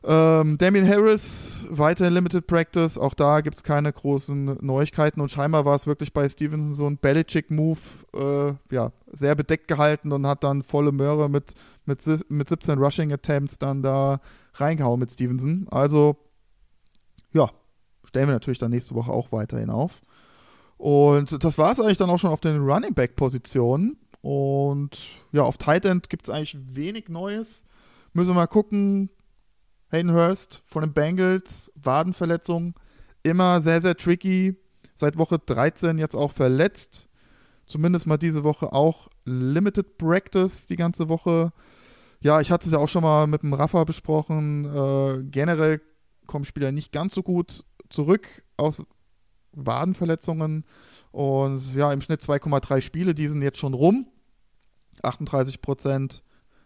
Ähm, 0.04 0.58
Damien 0.58 0.88
Harris, 0.88 1.68
weiter 1.70 2.10
Limited 2.10 2.48
Practice. 2.48 2.98
Auch 2.98 3.14
da 3.14 3.42
gibt 3.42 3.58
es 3.58 3.64
keine 3.64 3.92
großen 3.92 4.58
Neuigkeiten. 4.62 5.22
Und 5.22 5.30
scheinbar 5.30 5.66
war 5.66 5.76
es 5.76 5.88
wirklich 5.88 6.14
bei 6.14 6.30
Stevenson 6.30 6.74
so 6.74 6.88
ein 6.88 6.98
Belichick-Move, 6.98 7.80
äh, 8.16 8.74
ja, 8.74 8.92
sehr 9.12 9.36
bedeckt 9.36 9.68
gehalten 9.68 10.12
und 10.12 10.28
hat 10.28 10.44
dann 10.44 10.64
volle 10.64 10.92
Möhre 10.92 11.30
mit, 11.30 11.54
mit, 11.86 12.00
mit 12.30 12.50
17 12.50 12.78
Rushing 12.78 13.12
Attempts 13.12 13.58
dann 13.58 13.82
da 13.82 14.20
reingehauen 14.54 15.00
mit 15.00 15.12
Stevenson. 15.12 15.68
Also, 15.72 16.18
ja, 17.34 17.50
stellen 18.04 18.28
wir 18.28 18.34
natürlich 18.34 18.60
dann 18.60 18.72
nächste 18.72 18.96
Woche 18.96 19.12
auch 19.12 19.32
weiterhin 19.32 19.70
auf. 19.70 20.02
Und 20.78 21.44
das 21.44 21.58
war 21.58 21.72
es 21.72 21.80
eigentlich 21.80 21.98
dann 21.98 22.10
auch 22.10 22.20
schon 22.20 22.30
auf 22.30 22.42
den 22.42 22.62
Running 22.62 22.94
Back-Positionen. 22.94 23.98
Und 24.22 25.10
ja, 25.32 25.44
auf 25.44 25.58
Tight 25.58 25.86
End 25.86 26.10
gibt 26.10 26.28
es 26.28 26.34
eigentlich 26.34 26.58
wenig 26.76 27.10
Neues. 27.10 27.64
Müssen 28.14 28.32
wir 28.32 28.36
mal 28.36 28.48
gucken. 28.48 29.10
Hayden 29.92 30.14
Hurst 30.14 30.64
von 30.66 30.84
den 30.84 30.94
Bengals, 30.94 31.72
Wadenverletzung, 31.76 32.74
immer 33.24 33.62
sehr, 33.62 33.82
sehr 33.82 33.96
tricky. 33.96 34.56
Seit 34.96 35.18
Woche 35.18 35.40
13 35.40 35.98
jetzt 35.98 36.16
auch 36.16 36.32
verletzt. 36.32 37.08
Zumindest 37.66 38.08
mal 38.08 38.18
diese 38.18 38.44
Woche 38.44 38.74
auch 38.74 39.10
Limited 39.26 39.98
Practice 39.98 40.68
die 40.68 40.76
ganze 40.76 41.10
Woche. 41.10 41.52
Ja, 42.20 42.42
ich 42.42 42.50
hatte 42.50 42.66
es 42.66 42.72
ja 42.72 42.80
auch 42.80 42.90
schon 42.90 43.04
mal 43.04 43.28
mit 43.28 43.44
dem 43.44 43.54
Rafa 43.54 43.84
besprochen. 43.84 44.66
Äh, 44.66 45.24
generell 45.30 45.82
kommen 46.26 46.46
Spieler 46.46 46.72
nicht 46.72 46.92
ganz 46.92 47.14
so 47.14 47.22
gut 47.22 47.64
zurück 47.90 48.44
aus 48.56 48.84
Wadenverletzungen. 49.52 50.66
Und 51.12 51.76
ja, 51.76 51.92
im 51.92 52.02
Schnitt 52.02 52.22
2,3 52.22 52.82
Spiele, 52.82 53.14
die 53.14 53.28
sind 53.28 53.42
jetzt 53.42 53.60
schon 53.60 53.74
rum. 53.74 54.08
38 55.04 55.62
Prozent 55.62 56.24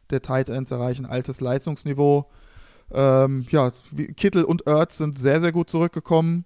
der 0.10 0.22
Tight 0.22 0.50
Ends 0.50 0.72
erreichen 0.72 1.06
altes 1.06 1.42
Leistungsniveau. 1.42 2.30
Ähm, 2.94 3.46
ja, 3.50 3.72
Kittel 4.16 4.44
und 4.44 4.68
Ertz 4.68 4.98
sind 4.98 5.18
sehr, 5.18 5.42
sehr 5.42 5.52
gut 5.52 5.70
zurückgekommen. 5.70 6.46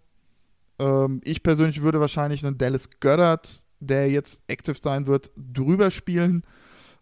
Ähm, 0.79 1.21
ich 1.23 1.43
persönlich 1.43 1.81
würde 1.81 1.99
wahrscheinlich 1.99 2.45
einen 2.45 2.57
Dallas 2.57 2.89
Goddard, 2.99 3.63
der 3.79 4.09
jetzt 4.09 4.43
active 4.47 4.77
sein 4.81 5.07
wird, 5.07 5.31
drüber 5.35 5.91
spielen. 5.91 6.43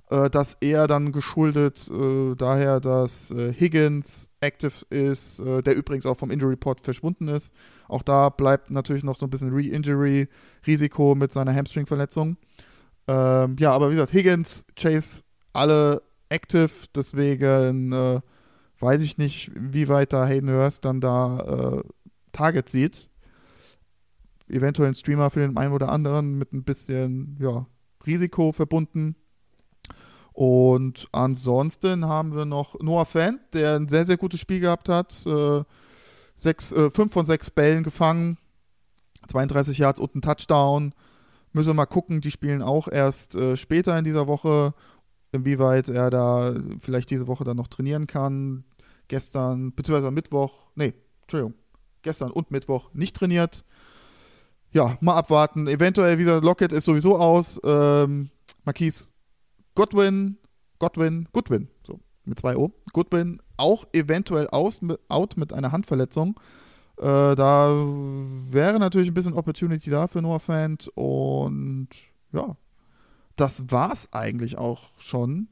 Äh, 0.09 0.29
das 0.29 0.57
eher 0.61 0.87
dann 0.87 1.11
geschuldet 1.11 1.89
äh, 1.89 2.35
daher, 2.35 2.79
dass 2.79 3.31
äh, 3.31 3.53
Higgins 3.53 4.29
active 4.41 4.85
ist, 4.89 5.39
äh, 5.39 5.61
der 5.61 5.75
übrigens 5.75 6.05
auch 6.05 6.17
vom 6.17 6.31
Injury 6.31 6.51
Report 6.51 6.79
verschwunden 6.79 7.27
ist. 7.27 7.53
Auch 7.87 8.03
da 8.03 8.29
bleibt 8.29 8.69
natürlich 8.69 9.03
noch 9.03 9.15
so 9.15 9.25
ein 9.25 9.29
bisschen 9.29 9.53
Re-Injury-Risiko 9.53 11.15
mit 11.15 11.33
seiner 11.33 11.53
Hamstring-Verletzung. 11.53 12.37
Ähm, 13.07 13.55
ja, 13.59 13.71
aber 13.71 13.89
wie 13.89 13.95
gesagt, 13.95 14.13
Higgins, 14.13 14.65
Chase, 14.75 15.23
alle 15.51 16.01
active, 16.29 16.71
deswegen 16.95 17.91
äh, 17.91 18.21
weiß 18.83 19.01
ich 19.01 19.17
nicht, 19.17 19.51
wie 19.55 19.87
weit 19.87 20.13
da 20.13 20.25
Hayden 20.25 20.49
Hurst 20.49 20.85
dann 20.85 21.01
da 21.01 21.39
äh, 21.39 21.83
Target 22.31 22.69
sieht. 22.69 23.09
Eventuell 24.47 24.89
ein 24.89 24.95
Streamer 24.95 25.29
für 25.29 25.39
den 25.39 25.57
einen 25.57 25.73
oder 25.73 25.89
anderen 25.89 26.37
mit 26.37 26.53
ein 26.53 26.63
bisschen 26.63 27.37
ja, 27.39 27.65
Risiko 28.05 28.51
verbunden. 28.51 29.15
Und 30.33 31.07
ansonsten 31.11 32.05
haben 32.07 32.35
wir 32.35 32.45
noch 32.45 32.79
Noah 32.81 33.05
Fant, 33.05 33.39
der 33.53 33.75
ein 33.75 33.87
sehr, 33.87 34.05
sehr 34.05 34.17
gutes 34.17 34.39
Spiel 34.39 34.59
gehabt 34.59 34.89
hat. 34.89 35.25
Äh, 35.25 35.63
sechs, 36.35 36.71
äh, 36.71 36.89
fünf 36.89 37.13
von 37.13 37.25
sechs 37.25 37.51
Bällen 37.51 37.83
gefangen, 37.83 38.37
32 39.27 39.77
Yards 39.77 39.99
und 39.99 40.15
ein 40.15 40.21
Touchdown. 40.21 40.93
Müssen 41.53 41.69
wir 41.69 41.75
mal 41.75 41.85
gucken, 41.85 42.19
die 42.19 42.31
spielen 42.31 42.63
auch 42.63 42.87
erst 42.87 43.35
äh, 43.35 43.55
später 43.57 43.97
in 43.97 44.05
dieser 44.05 44.27
Woche, 44.27 44.73
inwieweit 45.31 45.87
er 45.89 46.09
da 46.09 46.55
vielleicht 46.79 47.11
diese 47.11 47.27
Woche 47.27 47.43
dann 47.43 47.57
noch 47.57 47.67
trainieren 47.67 48.07
kann. 48.07 48.65
Gestern, 49.07 49.73
beziehungsweise 49.73 50.07
am 50.07 50.13
Mittwoch, 50.13 50.71
nee, 50.75 50.93
Entschuldigung, 51.21 51.53
gestern 52.01 52.31
und 52.31 52.51
Mittwoch 52.51 52.93
nicht 52.93 53.15
trainiert. 53.15 53.65
Ja, 54.71 54.97
mal 55.01 55.15
abwarten. 55.15 55.67
Eventuell 55.67 56.17
wieder 56.17 56.41
Lockett 56.41 56.73
ist 56.73 56.85
sowieso 56.85 57.17
aus. 57.17 57.59
Ähm, 57.63 58.29
Marquise 58.65 59.11
Godwin, 59.75 60.37
Godwin, 60.79 61.27
Goodwin, 61.31 61.67
so 61.85 61.99
mit 62.25 62.39
zwei 62.39 62.55
O. 62.57 62.71
Goodwin 62.91 63.41
auch 63.57 63.85
eventuell 63.93 64.47
aus, 64.47 64.81
out 65.09 65.37
mit 65.37 65.53
einer 65.53 65.71
Handverletzung. 65.71 66.39
Äh, 66.97 67.35
da 67.35 67.69
wäre 68.51 68.79
natürlich 68.79 69.09
ein 69.09 69.13
bisschen 69.13 69.33
Opportunity 69.33 69.89
da 69.89 70.07
für 70.07 70.21
Noah 70.21 70.39
Fant 70.39 70.89
und 70.95 71.89
ja, 72.31 72.55
das 73.35 73.71
war's 73.71 74.09
eigentlich 74.11 74.57
auch 74.57 74.91
schon 74.97 75.47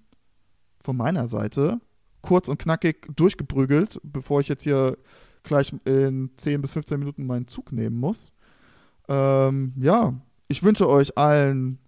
von 0.79 0.97
meiner 0.97 1.27
Seite. 1.27 1.79
Kurz 2.21 2.47
und 2.47 2.59
knackig 2.59 3.07
durchgeprügelt, 3.15 3.99
bevor 4.03 4.41
ich 4.41 4.47
jetzt 4.47 4.63
hier 4.63 4.97
gleich 5.43 5.73
in 5.85 6.31
10 6.35 6.61
bis 6.61 6.71
15 6.71 6.99
Minuten 6.99 7.25
meinen 7.25 7.47
Zug 7.47 7.71
nehmen 7.71 7.99
muss. 7.99 8.31
Ähm, 9.07 9.73
ja, 9.77 10.13
ich 10.47 10.63
wünsche 10.63 10.87
euch 10.87 11.17
allen 11.17 11.79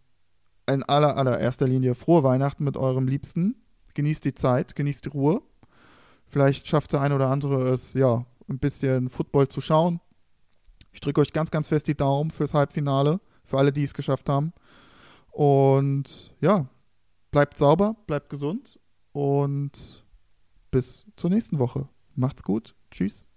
in 0.67 0.83
aller, 0.83 1.17
allererster 1.17 1.67
Linie 1.67 1.95
frohe 1.95 2.23
Weihnachten 2.23 2.63
mit 2.63 2.77
eurem 2.77 3.07
Liebsten. 3.07 3.55
Genießt 3.93 4.25
die 4.25 4.33
Zeit, 4.33 4.75
genießt 4.75 5.05
die 5.05 5.09
Ruhe. 5.09 5.41
Vielleicht 6.27 6.67
schafft 6.67 6.93
der 6.93 7.01
ein 7.01 7.11
oder 7.13 7.29
andere 7.29 7.69
es, 7.69 7.93
ja, 7.93 8.25
ein 8.49 8.59
bisschen 8.59 9.09
Football 9.09 9.47
zu 9.47 9.61
schauen. 9.61 9.99
Ich 10.91 10.99
drücke 10.99 11.21
euch 11.21 11.33
ganz, 11.33 11.51
ganz 11.51 11.67
fest 11.67 11.87
die 11.87 11.95
Daumen 11.95 12.31
fürs 12.31 12.53
Halbfinale, 12.53 13.19
für 13.45 13.57
alle, 13.57 13.71
die 13.71 13.83
es 13.83 13.93
geschafft 13.93 14.29
haben. 14.29 14.53
Und 15.31 16.33
ja, 16.39 16.67
bleibt 17.31 17.57
sauber, 17.57 17.95
bleibt 18.07 18.29
gesund 18.29 18.79
und 19.11 20.02
bis 20.73 21.05
zur 21.17 21.29
nächsten 21.29 21.59
Woche. 21.59 21.87
Macht's 22.15 22.41
gut. 22.41 22.75
Tschüss. 22.89 23.27